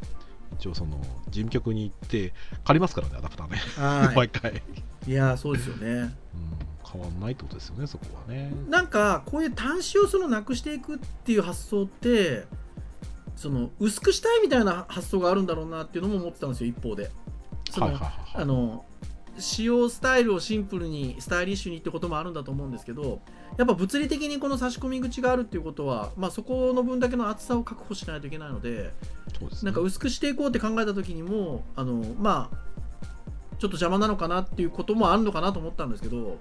[0.58, 4.62] 一応その事務局に行って借りますからねアダプターね、は 毎回、
[5.08, 5.88] いいやそうですよね。
[5.88, 6.12] うん、
[6.92, 8.52] 変わんないってことですよねそこはね。
[8.70, 12.46] なんかこういう端子をそのなくしていくっていう発想って
[13.36, 17.10] その薄くしたいみたいな発想があるんだろうなっていうのも思ってたんですよ一方で。
[17.70, 18.44] その、はいはいはいはい。
[18.44, 18.86] あの
[19.38, 23.22] 使用スタイルをシンプルにスタイリッシュにってこともあるんだと思うんですけど
[23.58, 28.94] やっぱ物理的にこの差し込み口があるっていうことは、まあ、そこの分だけの厚さを確保しないといけないので
[29.40, 29.72] そうですね。
[29.72, 32.58] なんか薄くしていこうって考えた時にもあのまあ
[33.58, 36.38] ちょっと邪魔なのかなっていうこともあるのかなと思ったんですけど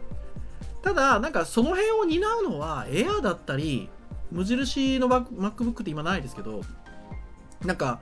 [0.82, 3.88] ただなんかその辺を担うのはエアーだったり
[4.30, 6.62] 無印の MacBook って今ないですけど
[7.64, 8.00] なんか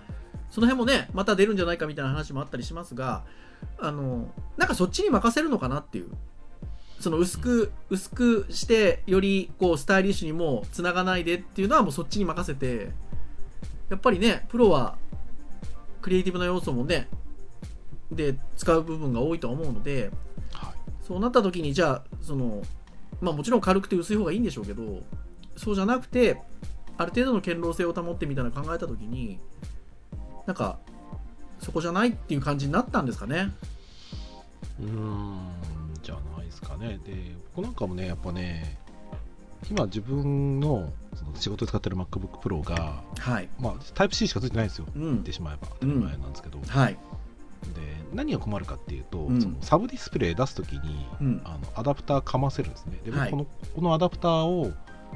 [0.50, 3.24] その辺もねまた出るんじゃないかみたいな話もあったりしますが
[3.78, 6.10] あのなんかそっちに任せるのかなっていう。
[7.00, 12.90] その薄く薄くしてよりこうスタイリッシュにもつながないでっていうのはもうそっちに任せて
[13.88, 14.98] やっぱりねプロは
[16.02, 17.08] クリエイティブな要素もね
[18.10, 20.10] で使う部分が多いと思うので
[20.52, 20.77] はい。
[21.08, 22.62] そうなった時にじゃあその
[23.20, 25.02] まあもちろん軽くて薄い方がいいんでしょうけど
[25.56, 26.40] そうじゃなくて
[26.98, 29.40] ある程度の堅牢性を保ってみたいな考えた時に
[30.46, 30.78] なんか
[31.58, 33.50] そこじゃないっていう感じになったんですかね
[34.80, 35.48] うーん
[36.02, 36.98] じゃないですかね。
[37.04, 38.78] で、僕なんかもね、やっぱね、
[39.70, 44.86] 今自分のその仕事で使ってる MacBook Pro が、はいまあ、タイプ C しかついてないんですよ。
[44.94, 46.60] 言っうんてしまえば当たり前なんですけど。
[46.60, 46.98] で、はい
[48.12, 49.40] 何が困るかっていうと、うん。
[49.40, 51.40] そのサブディスプレイ出すときに、うん。
[51.44, 53.00] あのアダプターかませるんですね。
[53.04, 53.30] で、僕はい。
[53.30, 54.72] このこのアダプターを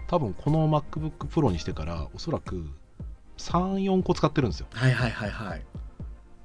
[0.09, 2.67] 多分この MacBook Pro にしてからおそらく
[3.39, 4.67] 3、4個使ってるんですよ。
[4.73, 5.63] はいはいはいはい。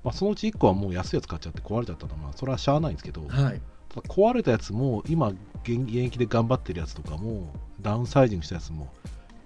[0.04, 3.62] まあ、そのうち1個はもう安いやつ買っちゃって壊れちゃったのは、まあ、それはしゃあないんですけど、はい。
[3.90, 5.30] ただ壊れたやつも今
[5.64, 8.90] 現現役で頑張ってるやつとかもダウンサイジングしたやつも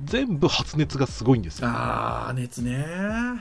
[0.03, 1.67] 全部発熱がすごいんですよ。
[1.69, 2.77] あー熱ね。
[2.77, 3.37] ら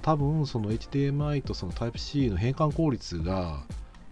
[0.00, 3.64] 多分その HDMI とその Type-C の変換効率が、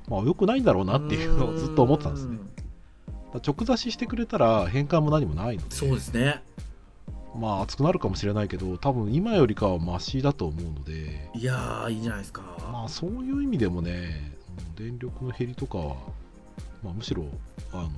[0.08, 2.38] まあ、良くないんだろうなっていうのをずっと思ってたんですね。
[3.46, 5.74] 直差ししてくれたら変換も何もないので。
[5.74, 6.42] そうですね。
[7.36, 11.30] まあ熱くなるかもしれないけど多分今よりかはマシだと思うので。
[11.34, 14.36] いやーいいじゃないですか、まあそういう意味でもね
[14.78, 15.96] うん電力の減りとかは、
[16.82, 17.24] まあ、むしろ
[17.72, 17.90] あの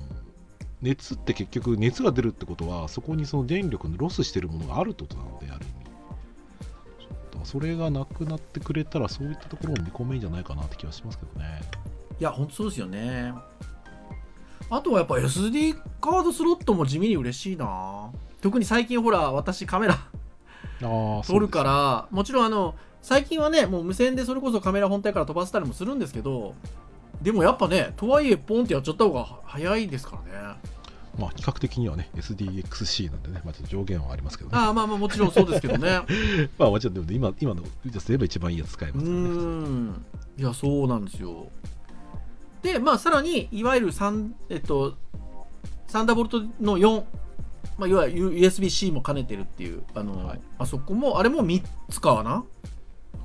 [0.81, 5.82] 熱って結局熱が出るってことはそこにその電力のロスしてるものがあるってことなのである意味
[7.43, 11.61] それがなくなってくれたらそういったところも見込めんじゃないかなって気はしますけどね。
[12.19, 13.33] いや本当そうですよね。
[14.69, 18.11] あとはやっぱ SD カードスロットも地味に嬉しいな。
[18.41, 19.99] 特に最近ほら私カメラあ
[20.81, 26.53] あ撮るからもちろんあの最近はねもう無線でそれこそカメラ本体から飛ばせたりもするんですけど
[27.21, 30.55] でもやっぱねとはいえポンってやっちゃった方が早いですからね
[31.17, 34.57] まあ、比較的にはね、SDXC なんでね、まあ、ちょっと上限はありますけどね。
[34.57, 36.01] ああまあまあもちろんそうですけどね。
[36.57, 37.67] まあ、もちろん、でも今、今のや
[37.99, 39.23] つで言えば一番いいやつ使えうますからね。
[39.23, 40.05] ーん。
[40.37, 41.47] いやそうなんですよ。
[42.63, 44.95] でまあさらにいわゆるサンえっと
[45.87, 47.03] サンダーボルトの4、
[47.77, 50.41] まあ、いわゆる USB-C も兼ねてるっていうあの、はい。
[50.57, 52.43] あそこもあれも3つかな。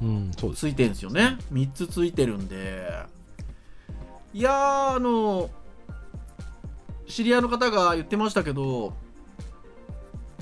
[0.03, 0.61] うん、そうです。
[0.61, 1.39] ついてるんですよね。
[1.53, 3.07] 3つついてるんで。
[4.35, 5.49] いやーあの
[7.09, 8.95] 知り合いの方が言ってましたけど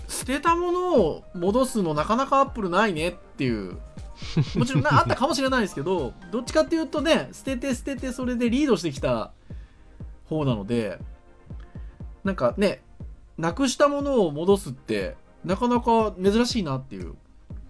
[0.09, 3.79] 捨てたものを戻すのなかなかアップルないねっていう。
[4.57, 9.31] もちろんなあったかもしれないですけどどっちかっていうとね捨てて捨ててそれでリードしてきた
[10.25, 10.99] 方なので
[12.25, 12.83] なんかね
[13.37, 17.15] なくしたものを戻すってなかなか珍しいなっていう。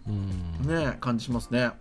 [0.08, 0.68] うん。
[0.68, 1.72] ね感じしますね。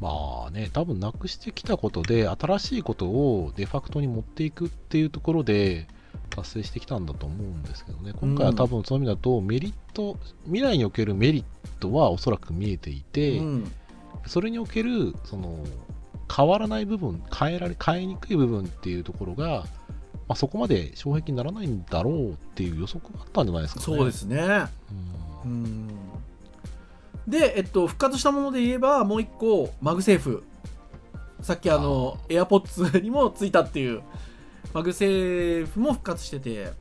[0.00, 5.88] まあね、多分なくしてきたことで、新しいことをデファクトに持っていくっていうところで、
[6.30, 11.44] 達成してきたんだと思うんですけどね、今回は多分そういう意味だと、メリット、未来におけるメリッ
[11.80, 13.72] トはおそらく見えていて、うん
[14.26, 15.64] それにおける、その、
[16.34, 19.64] 変わらない部分、変えられ、変えにくい部分っていうところが、
[20.28, 23.84] まあ、そこまで障壁にならないんだろうっていう予測があったんじゃないですかね。
[23.86, 24.66] そうですね。
[25.44, 25.50] うん。
[25.50, 25.88] うん。
[27.26, 30.44] で、えっと、復活したもので言えばもう一個 MagSafe。
[31.42, 34.02] さっきあの AirPods にもついたっていう
[34.72, 36.72] MagSafe も復活してて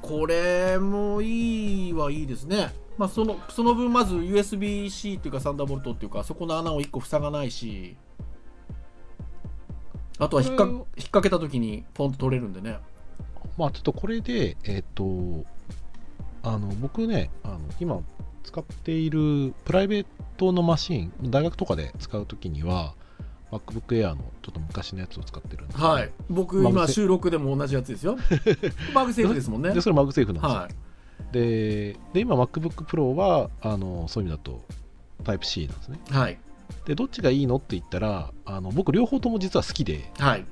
[0.00, 2.72] これもいいはいいですね。
[2.98, 7.96] まあそのその分まず USB-C っていうか Thunderbolt っていうかそこの穴を1個塞がないし
[10.18, 12.78] あとは引っか引っ掛けた時にポンと取れるんでね。
[13.56, 15.44] まあちょっとこれで、えっ、と、
[16.42, 18.00] あの、僕ね、あの、今
[18.44, 22.94] 使っているプライベートのマシン、大学とかで使うときには、
[23.52, 25.72] MacBook Air のちょっと昔のやつを使ってるんで。
[25.72, 26.10] すけどはい。
[26.30, 28.16] 僕今収録でも同じやつですよ。
[28.94, 29.72] MagSafe ですもんね。
[29.72, 30.58] で、それマグセーフなんですよ。
[30.58, 30.74] はい。
[31.32, 34.64] でで、今 MacBook Pro は、あの、そういう意味だと
[35.22, 36.00] Type-C なんですね。
[36.10, 36.38] はい。
[36.86, 40.44] で、どっちがいいのって言ったら、あの僕両方とも実は好きで、はい。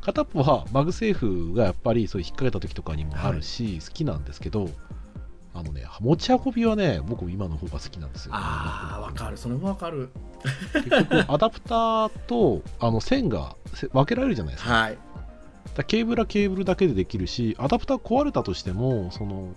[0.00, 4.70] 片っぽは MagSafe がやっぱりそういう引っ掛けた時とかにもあるし、好きなんですけど
[5.58, 8.32] あのね持ち運びはね僕今の方が好きなんですよ。
[8.34, 9.36] ああわかる。
[9.36, 10.10] それもわかる。
[10.72, 14.98] 結局アダプターとあの線が分けられるじゃないですか,、はい。
[15.74, 19.54] だケーブルはケーブルだけでできるしアダプター壊れたとしてもその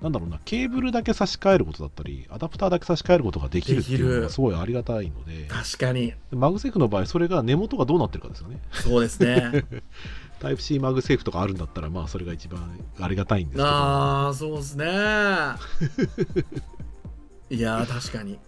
[0.00, 5.46] なんだろうなケーブルだけ差し替えることだったりアダプターだけ差し替えることができるっていうのがすごいありがたいので。
[5.48, 6.12] 確かに。
[6.30, 8.60] MagSafe の場合それが根元がどうなってるかですよね。
[8.72, 9.64] そうですね
[10.44, 13.66] タイプ C マグセーフとかあるんだったらまあそれが一番ありがたいんですけど。
[13.66, 14.84] ああそうですね。
[17.48, 18.38] いやー確かに。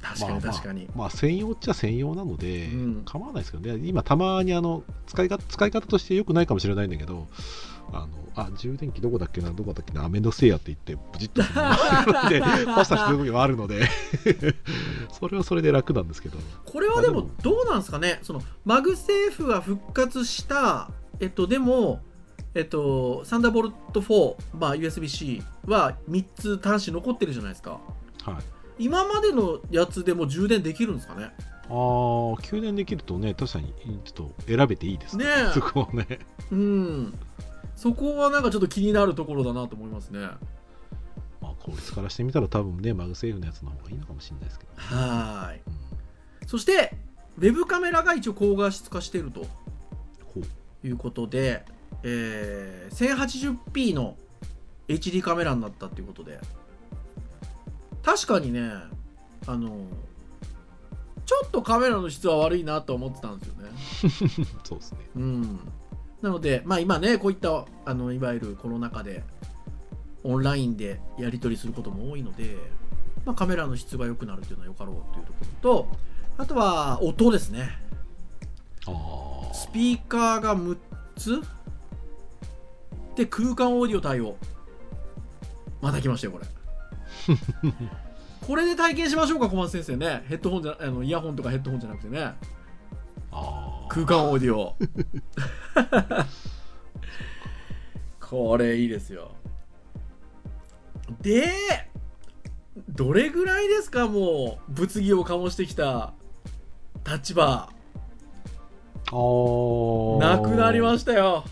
[0.00, 3.02] 確かにまあまあ確かに、まあ専用っちゃ専用なので、うん。
[3.04, 3.86] 構わないですけどね。
[3.86, 7.28] 今たまにあの使い方使い方として良くないかもしれないんだけど
[7.92, 11.48] あのあ充電器どこだっけなどこだっけなあめんどせえやって言ってブチッとで
[12.64, 13.86] パ スタしてる時もあるので
[15.12, 16.38] それはそれで楽なんですけど。
[16.64, 18.20] これはでもどうなんですかね。
[18.22, 22.00] その MagSafe が復活したえっとでも
[22.54, 27.80] えっと Thunderbolt 4、まあ、USB-C は3つ端子残ってるじゃないですか。
[28.24, 28.84] はい。
[28.84, 31.32] 今までのやつでも充電できるんですかね？
[31.68, 35.24] あー給電できるとね確かにちょっと選べていいですね。
[35.24, 35.52] ねえ。
[35.54, 36.20] そこはね。
[36.50, 37.18] うん。
[37.76, 40.20] そこはなんかちょっと気になるところだなと思いますね。
[41.40, 45.60] まあ効率からしてみたら多分ね MagSafe のやつの方がいいのかもしれないですけど、はーい。
[45.66, 45.78] うん
[46.46, 46.96] そして
[47.36, 49.40] ウェブカメラが一応高画質化していると。
[49.40, 50.44] ほう
[50.84, 51.64] いうことで、
[52.02, 54.16] えー 1080p の
[54.88, 56.40] HD カメラになったっていうことで。
[58.02, 58.70] 確かにね
[59.46, 59.86] あの
[61.26, 63.70] ちょっとカメラの質は悪いなと思ってたんですよね。
[64.64, 64.98] そうですね。
[65.14, 65.60] うん。
[66.22, 69.22] なのでまあ今ねこういったあのいわゆるコロナ禍で
[70.24, 72.56] オンラインでやり取りすることも多いので、
[73.26, 75.88] まあ、カメラの質が良くなるっていうのはよかろうというところと
[76.38, 77.78] あとは音ですね。
[78.86, 80.76] ああスピーカーが6
[81.16, 81.42] つ？
[83.16, 84.36] で空間オーディオ対応。
[85.82, 86.46] また来ましたよこれ。
[88.46, 90.22] これで体験しましょうか小松先生ね。
[90.28, 92.34] ヘッドホンじゃあのイヤホンとかヘッドホンじゃなくてね。
[93.88, 94.76] 空間オーディオ。
[98.20, 99.32] これいいですよ。
[101.20, 101.48] で
[102.88, 106.12] どれぐらいですかもう物議を醸してきた
[107.04, 107.72] 立場
[109.10, 111.44] なくなりましたよ。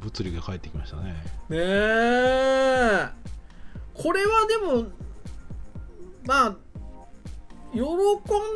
[0.00, 1.12] 物理が帰ってきましたね。
[1.48, 3.08] ねえ。
[3.94, 4.86] これはでも
[6.24, 6.56] まあ
[7.72, 7.84] 喜ん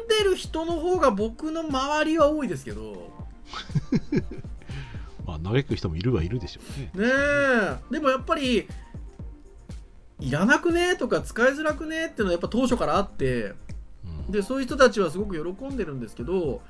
[0.09, 3.11] でる人の方が僕の周りは多いですけど。
[5.27, 7.07] まあ嘆く人もいるはいるでしょうね。
[7.07, 7.13] ね
[7.91, 7.93] え。
[7.93, 8.67] でもやっぱり
[10.21, 13.55] いらなくねとか使いづらくねっていうのはやっぱ当初からあって。
[14.05, 14.33] うん。
[14.33, 16.63] でそういう人たちはすごく喜んでるんですけど、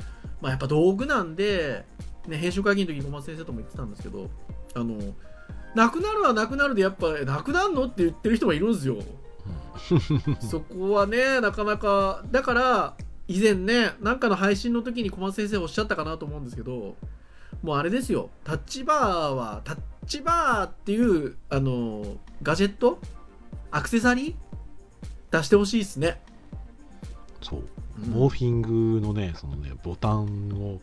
[0.42, 1.84] まあ、やっぱ道具なんで、
[2.26, 4.28] ね、編集会議の時に小松先生とも言ってたんですけど
[4.74, 4.98] あの
[5.74, 8.96] なくなるはなくなるでやっぱなくなるのって言ってる人がいるんですよ。
[10.40, 12.94] そこはねなかなかだから
[13.28, 16.96] 以前ねなんかの配信の時に小松先生おっしゃったかなと思うんですけど
[17.62, 18.28] もうあれですよ。
[18.44, 22.98] Touch Bar は Touch Bar っていうあのガジェット？
[23.70, 24.34] アクセサリー？
[25.30, 26.20] 出してほしいですね、
[27.40, 27.60] そう。
[27.60, 30.80] うんモーフィングのねそのねボタンを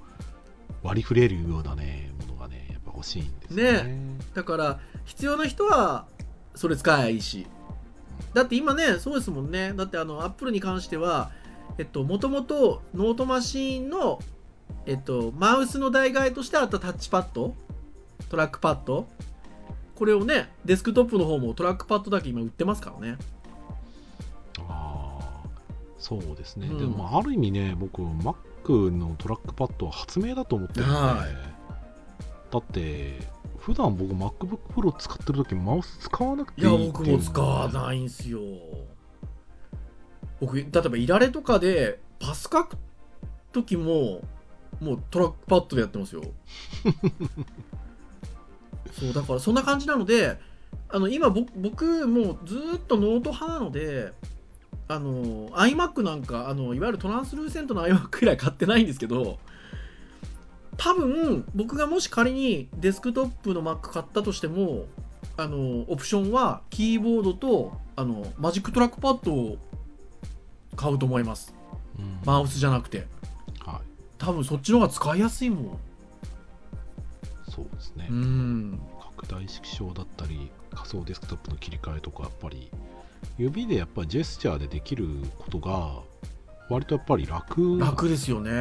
[0.84, 3.98] 割り振れるようなねものがねやっぱ欲しいんですよね。
[4.34, 6.06] だから必要な人は
[6.56, 7.48] それ使えばいいし。
[8.34, 9.74] だって今ねそうですもんね。
[9.74, 11.32] だってあのアップルに関しては
[11.78, 14.19] えっともともとノートマシーンの
[14.86, 17.56] えっとマウスの代替えとしてあったタッチパッド
[18.30, 19.08] トラックパッド
[19.95, 23.17] これをねデスクトップの方もトラックパッドだけ今売ってますからね
[25.99, 26.77] そうですね、うん。
[26.77, 32.51] でもある意味ね僕 Mac のトラックパッドは発明だと思ってるんで、はい。
[32.51, 33.19] だって
[33.57, 36.91] 普段僕 MacBook Pro 使ってる時マウス使わなくていやいいっていう。
[36.93, 38.39] 僕も使わないんすよ。
[40.39, 42.77] 僕例えばイラレとかでパス書く
[43.51, 44.21] 時も
[44.79, 46.23] もうトラックパッドでやってますよ。
[48.93, 50.39] そうだからそんな感じなので
[50.89, 54.13] あの今僕僕もうずーっとノート派なので
[54.91, 59.38] あの iMac なんかあのいわゆる translucent の iMac くらい買ってないんですけど
[60.78, 64.86] 多分僕がもし仮にデスクトップの Mac 買ったとしても
[65.38, 69.58] あのオプションはキーボードとあのマジックトラックパッドを
[70.75, 71.54] 買うと思います。
[71.97, 72.19] うん。
[72.25, 73.06] マウスじゃなくて。
[73.60, 73.88] はい。
[74.17, 75.80] 多分そっちの方が使いやすいもん。
[77.49, 78.80] そうですね、うん。
[79.17, 82.71] 拡大縮小だったり仮想デスクトップの切り替えとかやっぱり
[83.38, 86.01] 指でやっぱりジェスチャーでできることが
[86.69, 87.79] 割とやっぱり楽。
[87.79, 88.51] 楽ですよね。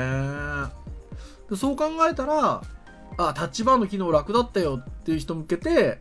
[1.50, 2.62] でそう考えたら
[3.16, 6.00] あタッチバーの機能楽だったよっていう人向けて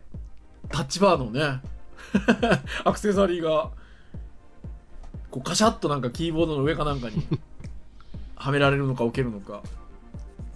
[0.69, 1.61] タッチバーのね
[2.83, 3.71] アクセサリーが
[5.31, 7.25] こうカシャッとなんかキーボードの上かなんかに
[8.35, 9.61] はめられるのか置けるのか。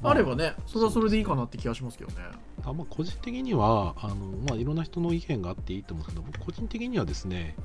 [0.04, 2.18] あればねそれはそれでいいかなって気がしますけどね。
[2.64, 4.16] あまあ、個人的にはあの、
[4.48, 7.56] まあ、いろんな人の意見があっていいと思うんですけど僕個人的にはですね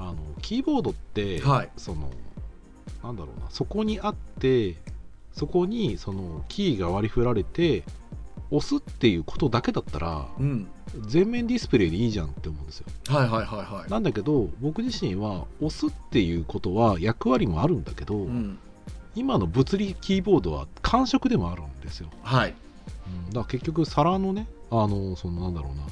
[0.00, 1.70] あのキーボードって、はい。
[1.76, 2.10] その
[3.02, 4.76] なんだろうなそこにあって
[5.32, 7.84] そこにそのキーが割り振られて
[8.50, 10.66] 押すっていうことだけだったらうん。
[11.06, 12.86] 全面ディスプレイでいいじゃんって思うんですよ。
[13.08, 13.90] はいはいはいはい。
[13.90, 18.58] なんだけど僕自身は押すっていうことは役割もあるんだけど、うん。
[19.14, 22.08] 今の物理キーボードは感触でもあるんですよ。
[22.22, 22.54] はい。
[23.06, 23.26] うん。
[23.26, 25.84] だから結局皿のねあのそのなんだろうな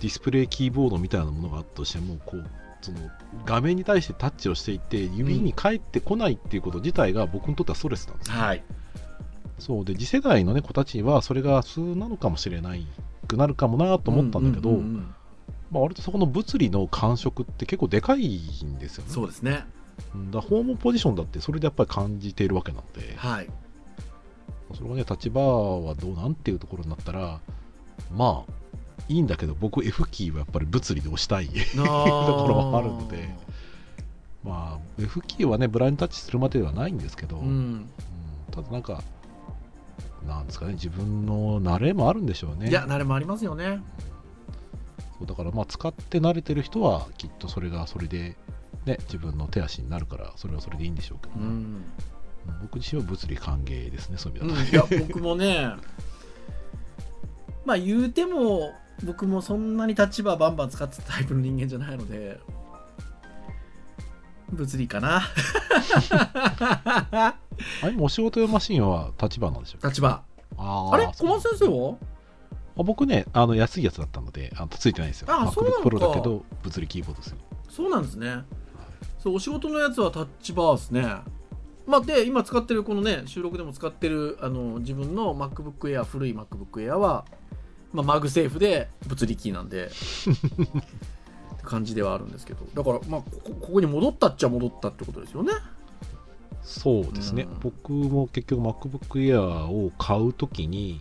[0.00, 2.98] ディスプレイキーボードみたいなものがあったとしてもこうその
[3.44, 8.62] 画面に対してタッチをしていって指に返ってこないっていうこと自体が僕にとってはストレスなんですよ、はい。
[9.58, 12.86] そうで次世代の、ね、子たちはそれが普通なのかもしれない
[13.26, 14.72] くなるかもなと思ったんだけど、
[15.70, 19.10] まあ、割とそこの物理の感触って結構でかいんですよね。
[19.10, 19.66] そうですね。
[20.14, 23.14] うんだ訪問ポジションだってそれでやっぱり感じているわけなので。
[23.16, 23.48] はい。
[24.74, 27.40] それがね立場はどうなんていうところになったら
[28.12, 28.52] まあ
[29.08, 33.28] いいんだけど僕 F キーはやっぱり物理で押したい とところもあるので。
[34.44, 37.70] まあ F キーはねブラインドタッチするまでではないんですけど、ううん。
[37.76, 37.88] ん
[38.52, 39.02] ただなんか
[40.26, 42.68] なんですかね自分の慣れもあるんでしょうね。
[42.70, 43.82] いや慣れもありますよね。
[45.18, 48.36] そうだからまあ使って慣れてる人はきっとそれがそれで
[48.86, 51.84] ね自分の手足になるからそれはそれでいいんでしょうけどね、うん。
[52.62, 55.74] 僕自身は物理歓迎ですねそういう意うん味だと、いや僕もね
[57.66, 58.72] まあ言うても
[59.04, 62.40] 僕もそんなに立場バンバン使ってたタイプの人間じゃないので
[64.50, 65.22] 物理かな。
[66.20, 67.34] あ
[67.90, 69.88] 今お仕事用マシンは Touch Bar なんでしょうか？
[69.88, 70.22] Touch Bar。
[70.56, 71.10] あーあれ？
[71.14, 71.96] 小松先生は？
[72.78, 75.28] あ僕ねあの安いやつだったのであのついてないんですよ。
[75.30, 77.36] あそうなの MacBook か Pro だけど物理キーボードですよ
[77.68, 78.42] そうなんですね。
[79.18, 81.02] そうお仕事のやつは Touch Bar ですね。
[81.86, 87.24] まあで今使ってるこのね収録でも使ってるあの自分の MacBook Air 古い MacBook Air は、
[87.92, 89.86] まあ、 MagSafe で物理キーなんで。
[91.54, 92.66] って感じではあるんですけど。
[92.74, 95.52] だからまあここに戻ったっちゃ戻ったってことですよね。
[96.62, 97.58] そうですね、うん。
[97.60, 101.00] 僕も結局 MacBook Air を買うときに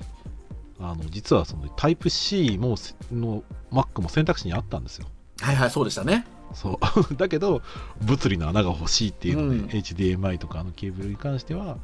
[0.80, 5.08] あの実はそのタイプ C もせの Mac も選択肢にあったんですよ。
[5.42, 6.26] はいはいそうでしたね。
[6.54, 6.80] そ
[7.12, 7.16] う。
[7.18, 7.62] だけど
[8.02, 9.66] 物理の穴が欲しいっていうので、うん。
[9.66, 11.78] HDMI とかのケーブルに関しては、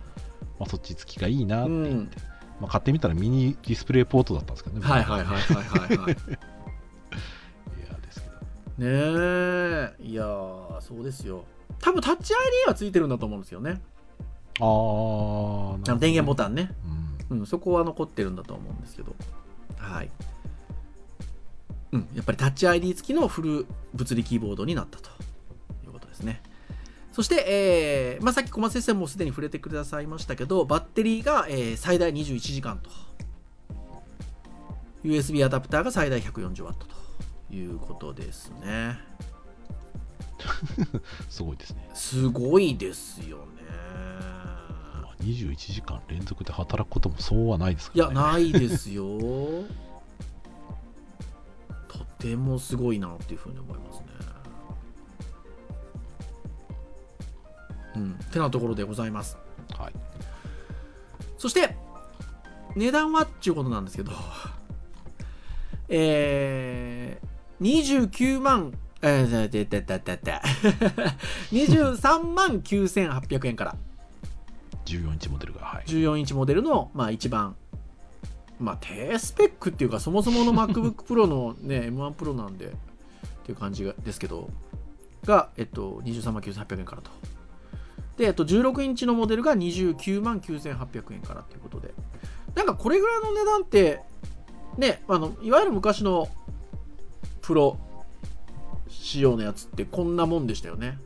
[0.59, 2.17] まあ、そっち付きがいいなって言って、
[2.63, 4.85] まあ、買ってみたらミニディスプレイポートだったんですけどね。
[4.87, 6.13] はいはいはいはいはいはい。
[6.15, 6.15] いや
[8.01, 8.35] ですけど。
[8.35, 8.39] ね。
[8.79, 9.93] え。
[10.01, 11.43] いやーそうですよ。
[11.79, 13.81] 多分タッチ ID はついてるんだと思うんですよね。
[14.61, 16.73] あー、あの電源ボタンね、
[17.29, 17.39] ン。
[17.39, 19.13] うん、そこは残ってるんだと思うんですけど。
[19.77, 20.09] はい。
[21.91, 25.09] うんやっぱりタッチ ID 付きのフル物理キーボードになったと
[25.85, 26.41] いうことですね
[27.13, 32.89] そして、えーまあ、さっき小松先生もすでに触れてくださいましたけどバッテリーが、えー最大21時間と。
[35.03, 37.03] USB アダプターが最大 140W と。
[37.53, 38.97] いうことですね。
[41.29, 41.89] すごいですね。
[41.93, 43.43] すごいですよね。
[45.01, 48.31] まあ、21時間連続で働くこともそうはないですいやからね。
[48.31, 49.05] ないですよ。
[51.87, 54.05] とてもすごいなっていうふうに思いますね
[57.95, 59.37] うんてなところでございます
[59.77, 59.93] はい。
[61.37, 61.75] そして
[62.75, 64.11] 値段はっていうことなんですけど
[65.89, 70.41] えー、29万えー、ででででで
[71.51, 73.75] 23 万9800円から
[74.85, 75.61] 14インチモデルが。
[75.61, 75.83] はい。
[75.85, 77.55] 14インチモデルの、まあ、一番、
[78.59, 82.69] まあ、低スペックっていうか、そもそもの MacBook Pro の、ね、M1 Pro なんで、っ
[83.45, 84.49] ていう感じがですけど、
[85.25, 87.11] が、えっと、23万9800円からと。
[88.17, 91.93] で、えっと、16インチのモデルが29万9800円からということで、
[92.55, 93.99] なんかこれぐらいの値段って、
[94.77, 96.29] ね、あの、いわゆる昔の
[97.41, 97.77] プロ
[98.89, 100.97] 仕様のやつってこんなもんでしたよね。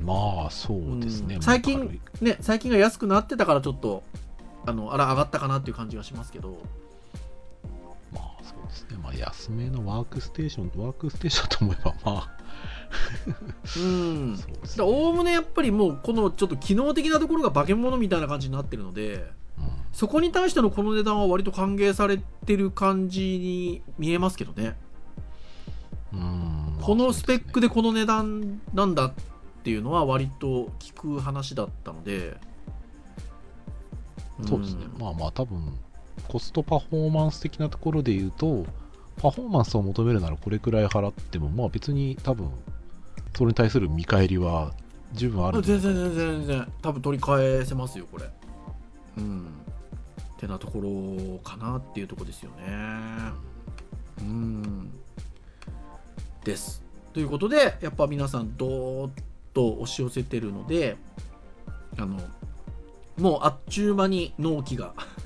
[0.00, 1.36] まあ、そうですね。
[1.36, 4.02] うん最近ね最近が安くなってたからちょっと
[4.66, 6.58] あのあら上がったかなっていう感じがしますけど
[8.12, 8.96] まあ、そうですね。
[9.02, 12.36] まあ、安めのワークステーション、ワークステーションと思えば、まあ、
[13.76, 14.38] うん。
[14.80, 19.64] おおむねやっぱりもうこのちょっと機能的なところが化け物みたいな感じになってるのでうん。
[19.92, 24.76] そこに対してのこの値段は割と歓迎されてる感じに見えますけどね。
[26.12, 26.20] うん。
[26.20, 29.12] まあこのスペックででこの値段なんだっ
[29.64, 32.36] ていうのは割と聞く話だったので。
[34.46, 34.84] そうですね。
[34.84, 35.00] ん。
[35.00, 35.78] まあまあ、多分、
[36.28, 38.66] コストパフォーマンス的なところで言うと、
[39.16, 42.50] パフォーマンスを求めるならこれくらい払っても、まあ別に多分、
[43.36, 44.72] それに対する見返りは
[45.12, 46.72] 十分ある全然全然全然。
[46.82, 48.24] 多分取り返せますよこれ。
[49.18, 49.48] うん。
[50.38, 52.64] てなところかなっていうところですよね。
[54.20, 54.90] うん。
[56.44, 56.84] です。
[57.12, 59.10] ということでやっぱ皆さんどーっ
[59.52, 60.96] と押し寄せてるので
[61.96, 62.18] あの
[63.16, 64.94] もうあっちゅう間に納期が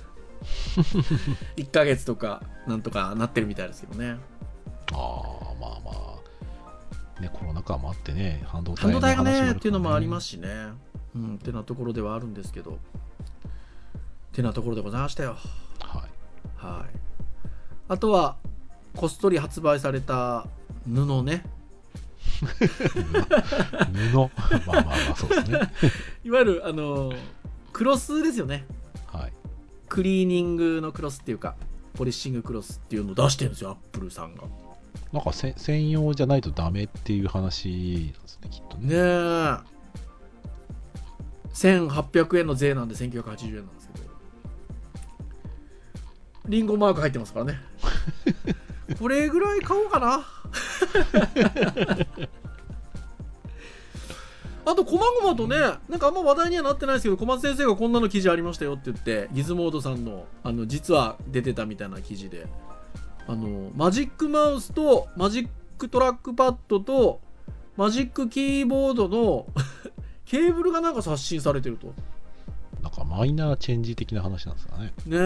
[1.57, 4.17] 1ヶ月とかなんとかなってるみたいですけどね。
[4.93, 6.08] ああ、まあまあ、
[7.21, 10.31] ね、コロナ禍もあってね、半導体半導体が話ねっていうのもありますし。
[10.37, 10.49] しね
[11.15, 12.79] うんってなところではあるんですけど
[14.33, 15.37] てなところでございましたよ
[15.81, 16.03] はい。
[16.57, 16.99] はい
[17.89, 18.37] あとは
[18.95, 20.47] こっそり発売された
[20.87, 21.45] 布ね
[22.39, 24.31] 布、まあ
[24.67, 25.73] まあまあ、そうですね。
[26.23, 27.13] いわゆるあの
[27.73, 28.67] クロスですよね
[29.07, 29.33] はい。
[29.89, 31.57] クリーニングのクロスっていうか
[31.95, 34.43] ポリッシングクロスっていうのを出してるんですよアップルさんが
[35.13, 38.89] なんかせ専用じゃないとダメっていう話なんですね、きっとね。
[38.89, 39.59] ねえ。
[41.55, 44.09] 1800円の税なんで1980円なんですけど。
[46.49, 47.59] リンゴマーク入ってますからね。
[48.99, 50.25] これぐらい買おうかな。
[54.65, 55.57] あと、こまごまとね、
[55.89, 62.47] なんかあんま話題にはなってないですけど、小松先生がこんなの記事ありましたよって言って、ギズモードさんの、あの、実は出てたみたいな記事で、
[63.29, 65.49] あの、マジックマウスと、マジッ
[65.79, 67.21] クトラックパッドと、
[67.77, 69.47] マジックキーボードの
[70.25, 71.93] ケーブルがなんか刷新されてると。
[72.83, 74.93] なんかマイナーチェンジ的な話なんですかね。
[75.07, 75.19] ねえ。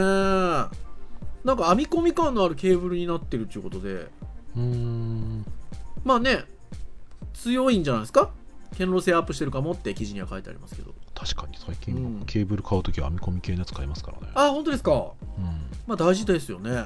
[1.45, 5.45] なんか編み込み感のあるケーブルになってるっていうことで、うーん。
[6.05, 6.45] まあね、
[7.35, 8.31] 強いんじゃないですか？
[8.73, 10.95] 堅牢性アップしてるかもって記事には書いてありますけど。
[11.15, 14.33] 確かに最近、うんケーブル買うときは編み込み系のやつ買いますからね。
[14.35, 14.93] あ、本当ですか？
[14.93, 15.45] うん。
[15.87, 16.85] まあ大事ですよね。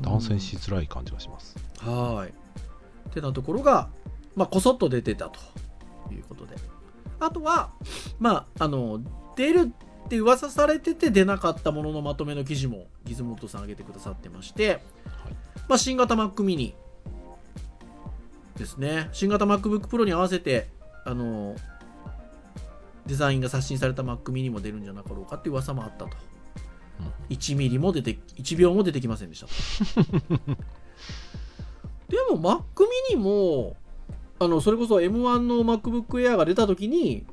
[0.00, 1.56] 断線しづらい感じがします。
[1.78, 2.30] はーい。
[2.30, 3.88] ってなところが、
[4.34, 5.40] まあ、こそっと出てたと
[6.12, 6.56] いうことで。
[7.18, 7.70] あとは、
[8.18, 9.00] まあ、あの、
[9.36, 9.72] 出る
[10.04, 14.80] って噂されてて出なかったもののまとめの記事もギズモットさん上げてくださってまして、
[15.68, 16.74] まあ、新型 Mac mini
[18.56, 19.08] ですね。
[19.12, 20.68] 新型 MacBook Pro に合わせて、
[21.04, 21.56] あの、
[23.06, 26.16] デザインが刷新された Mac mini も出るんじゃなかろうかっていう噂もあったと。
[27.30, 29.46] 1ミリも出て、1秒も出てきませんでした。
[29.46, 29.52] と。
[32.08, 32.62] でも Mac
[33.12, 33.76] mini も、
[34.38, 37.26] あの、それこそ M1 の MacBook Air が出た時に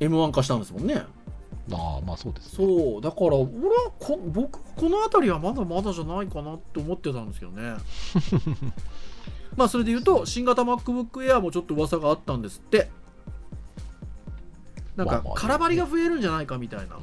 [0.00, 1.04] M1 化したんですもんね。
[1.72, 2.66] ああまあそうですね。
[2.66, 3.00] そう。
[3.00, 7.76] だから俺はこ僕この辺りはまだまだじゃないかなって思ってたんですけどね。
[9.56, 12.90] まあそれで言うと新型 MacBook Air もちょっと噂があったんですって。
[14.96, 16.96] なんか空張りが増えるんじゃないかみたいな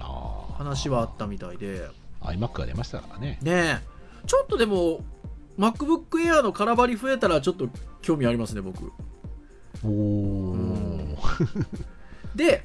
[0.58, 1.90] 話はあったみたいで
[2.22, 3.40] iMac が出ましたからね。
[3.42, 3.92] ねえ。
[4.28, 5.02] ちょっとでも
[5.58, 7.70] MacBook Air の空張り増えたらちょっと
[8.02, 8.92] 興味ありますね僕。
[9.84, 10.56] お
[12.36, 12.64] で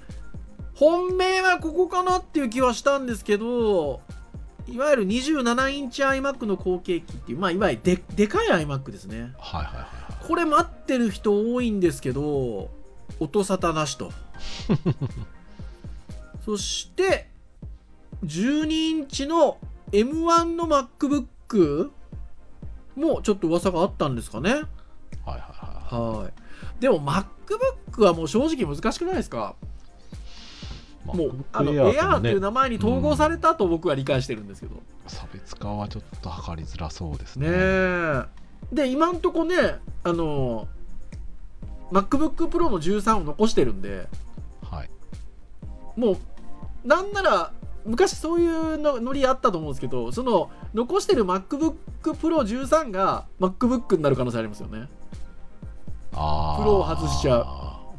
[0.75, 4.03] 本命はここかなっていう気はしたんですけど
[4.69, 9.33] いわゆる27インチ iMac の後継機っていう、まあ、いわゆるででかい iMac ですね。
[9.39, 9.87] はいはいはいは
[10.23, 10.27] い。
[10.27, 12.71] これ待ってる人多いんですけど
[13.21, 14.13] 音沙汰なしと。
[16.45, 17.29] そして
[18.25, 19.59] 12インチの
[19.93, 21.91] M1 の MacBook
[22.97, 24.51] もちょっと噂があったんですかね。
[24.51, 26.33] はいはいはいはい。
[26.81, 29.55] でも MacBook はもう正直難しくないですか？
[31.05, 37.49] もうあの Air っていう名前に統合されたと僕は理解してるんですけど、差別化はちょっと図りづらそうですね。
[38.73, 39.55] で今んとこね
[40.03, 40.67] あの
[41.93, 44.09] MacBook Pro の13を残してるんで。
[44.69, 44.91] はい。
[45.95, 46.19] もう
[46.85, 47.53] なんなら
[47.87, 54.89] 昔そういうのノリあったと思うんですけどその残してる MacBook Pro 13が MacBook になる可能性ありますよね。
[56.13, 57.45] ああプロを外しちゃう。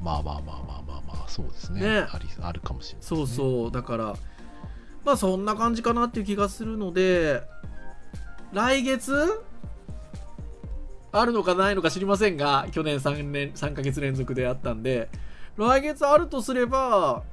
[0.03, 1.81] まあまあまあまあまあまあそうですね。
[1.81, 2.07] ね。
[2.11, 4.15] ありあるかもしれないね、そうそうだから
[5.05, 7.43] まあそんな感じかなっていう気がするので
[8.51, 9.41] 来月
[11.11, 15.09] あるのかないのか知りませんが去年3年3ヶ月連続であったんで
[15.55, 17.23] 来月あるとすれば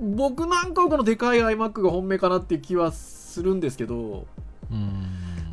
[0.00, 4.26] 僕なんかはこのでかい iMac が本命かなっていう気はするんですけど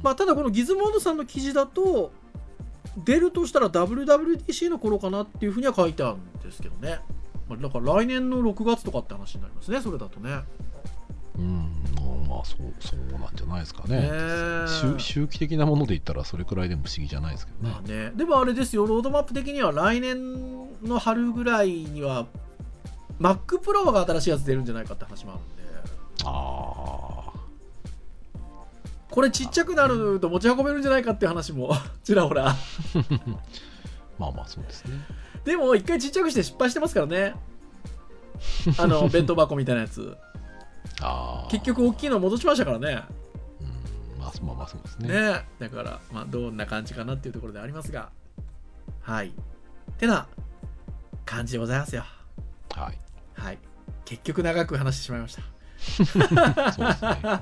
[0.03, 2.11] まあただこのギズモードさんの記事だと
[3.03, 6.99] 出るとしたら WWDC の頃かなっていうふうには書いてあるんですけどね、
[7.49, 10.41] まあ、だから来年の6月とかって話になりますねそれだとね。
[11.37, 11.85] うん。
[12.27, 13.99] まあそうそうなんじゃないですかね。
[13.99, 14.65] ねえ。
[14.67, 17.69] 周周期的なもので言ったらそれくらいでも不思議じゃないですけどね。
[17.73, 22.27] まあね、でもあれですよ、ロードマップ的には来年の春ぐらいには
[23.19, 25.91] Mac Pro が新しいやつ出るんじゃないかって話もあるんで、
[26.25, 27.15] あ
[29.15, 31.71] これちっちゃくなると持ち運べるんじゃないかっていう話も
[32.03, 32.49] ちらほら。
[32.49, 32.55] あ
[34.19, 34.97] まあまあそうですね
[35.43, 37.35] でも一回ちっちゃくして失敗してますからね。
[38.77, 40.17] あの 弁当箱みたいなやつ。
[41.01, 43.03] ああ結局大きいの戻しましたからね。
[43.61, 48.09] うんまあまあまあそうですねねだから、まあ、どんな感じかなっていうところでありますが。
[49.01, 49.31] はい。
[49.97, 50.27] てな
[51.25, 52.03] 感じでございますよ。
[52.73, 53.04] はい
[53.35, 53.57] はい。
[54.05, 55.41] 結局長く話してしまいました。
[56.73, 57.41] そうですね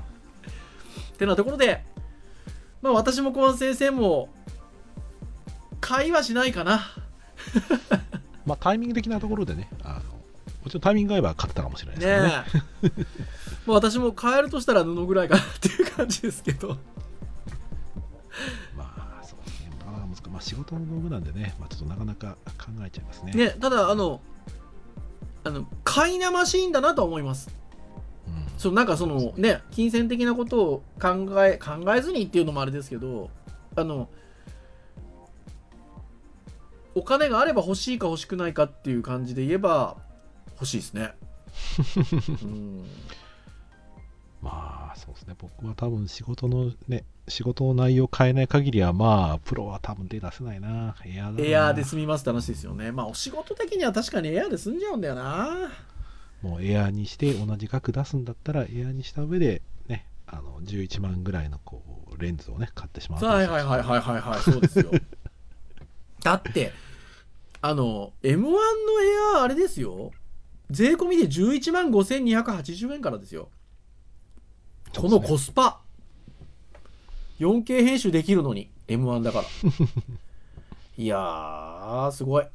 [1.18, 1.84] てなところで、
[2.82, 4.28] まあ私も小松先生も、
[5.80, 6.80] 会話しないかな。
[8.46, 12.44] まあタイミング的なところでねあのもちろんタイミングが合えば勝ってたかもしれないですね
[12.82, 13.06] けどねえ。
[13.66, 16.78] まあ私も変えるとしたら布ぐらいかなっていう感じですけど。
[18.76, 24.20] まあそうですねまあ難しいまあ仕事の道具なんでね、まあ、ちょっとなかなか考えちゃいますねね、ただ、あの、
[25.44, 27.50] あの、買いなましいんだなとは思います。
[28.26, 33.30] うんそうなんかそのね、金銭的なことを考え、考えずにっていうのもあれですけど、
[33.76, 34.08] あの、
[36.94, 39.96] お金があれば欲しいか欲しくないかっていう感じで言えば、
[40.52, 41.14] 欲しいですね。
[42.42, 42.84] うん
[44.44, 52.92] まあそうですね僕は多分仕事のね仕事の内容を変えない限りはまあプロは多分手出せないなエアーエアーで済みますって話ですよね。
[52.92, 55.70] まあお仕事的には確かにエアーで済んじゃうんだよな。
[56.42, 61.82] もうエアーにして同じ額出すんだったらエアーにした上でねあの11万ぐらいのこ
[62.12, 64.90] うレンズをね買ってしまうはいはいはいはいはいはい、そうですよ。
[66.22, 66.72] だって、
[67.62, 68.58] あの、M1 のエ
[69.36, 70.10] アーあれですよ。
[70.70, 73.48] 税込みで11万5280円からですよ。
[75.00, 75.80] このコスパ。
[77.38, 79.44] 4K 編集できるのに、M1 だから。
[80.96, 82.46] いやー、すごい。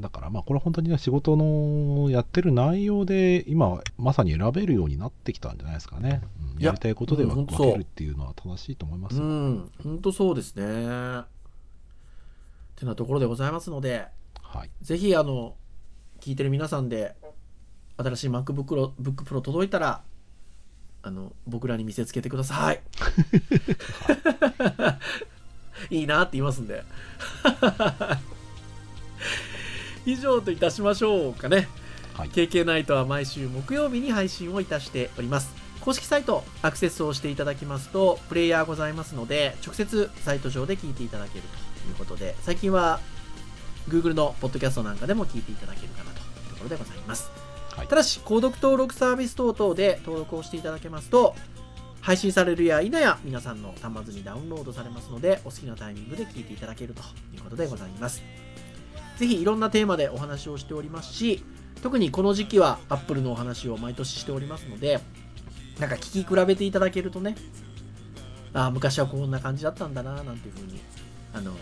[0.00, 11.22] だからまあこれは本当にね仕事のやってる内容で今まさに選べるようになってきたんじゃないですかね、うんいややりたいことでは分けるっていうのは正しいと思いますよ、うん、ほんとそうですね。
[12.76, 14.06] てなところでございますので、
[14.42, 15.54] はいぜひあの
[16.20, 17.14] 聞いてる皆さんで
[17.98, 20.02] 新しい MacBook Pro, Book Pro 届いたら
[21.06, 22.80] あの僕らに見せつけてください。
[25.94, 26.82] いいなって言いますんで。
[30.04, 31.68] 以上といたしましょうかね。
[32.14, 32.30] はい。
[32.30, 35.54] KK ナイトは毎週木曜日に配信をいたしております。
[35.80, 41.44] 公式サイトアクセスをしていただきますとプレイヤーございますので直接サイト上で聞いていただける
[41.84, 42.98] ということで最近は
[43.88, 47.45] Google のポッドキャストなんかでも聞いていただけるかなというところでございます
[47.76, 47.88] はい。
[47.88, 51.34] ただし購読登録サービス等々で登録をしていただけますと
[52.00, 57.02] 配信されるや否や皆さんの端末にダウンロードされますのでお好きなタイミングで聞いていただけると
[57.34, 58.22] いうことでございます。
[59.16, 61.42] ぜひいろんなテーマでお話をしておりますし
[61.82, 65.00] 特にこの時期は Apple のお話を毎年しておりますので
[65.80, 67.34] なんか聞き比べていただけるとね
[68.52, 70.80] ああ昔はこんな感じだったんだななんていうふうに
[71.34, 71.52] あの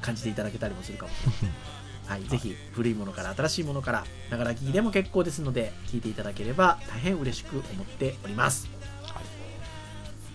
[0.00, 1.12] 感じていただけたりもするかも。
[1.12, 8.68] しれませんはい、ぜひ古いものから新しいものからながら聞きでも結構ですので聞いていただければ大変嬉しく思っております、
[9.02, 9.24] はい。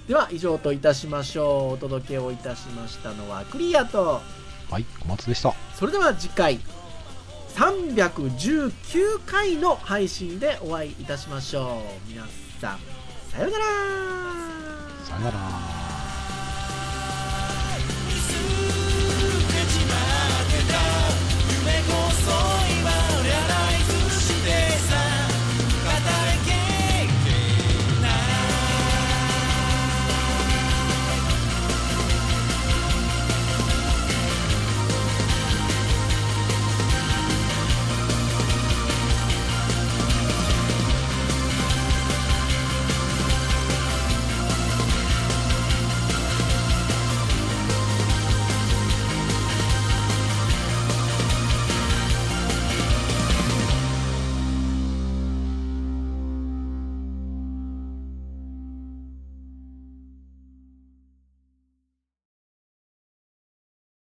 [0.07, 1.74] では以上といたしましょう。
[1.74, 4.22] お届けをいたしましたのはクリアと。
[4.70, 5.53] はい、小松でした。
[5.76, 6.59] それでは次回
[7.55, 8.72] 319
[9.26, 12.09] 回の配信でお会いいたしましょう。
[12.09, 12.24] 皆
[12.59, 12.80] さん
[13.30, 13.65] さようなら。
[15.05, 15.78] さよなら。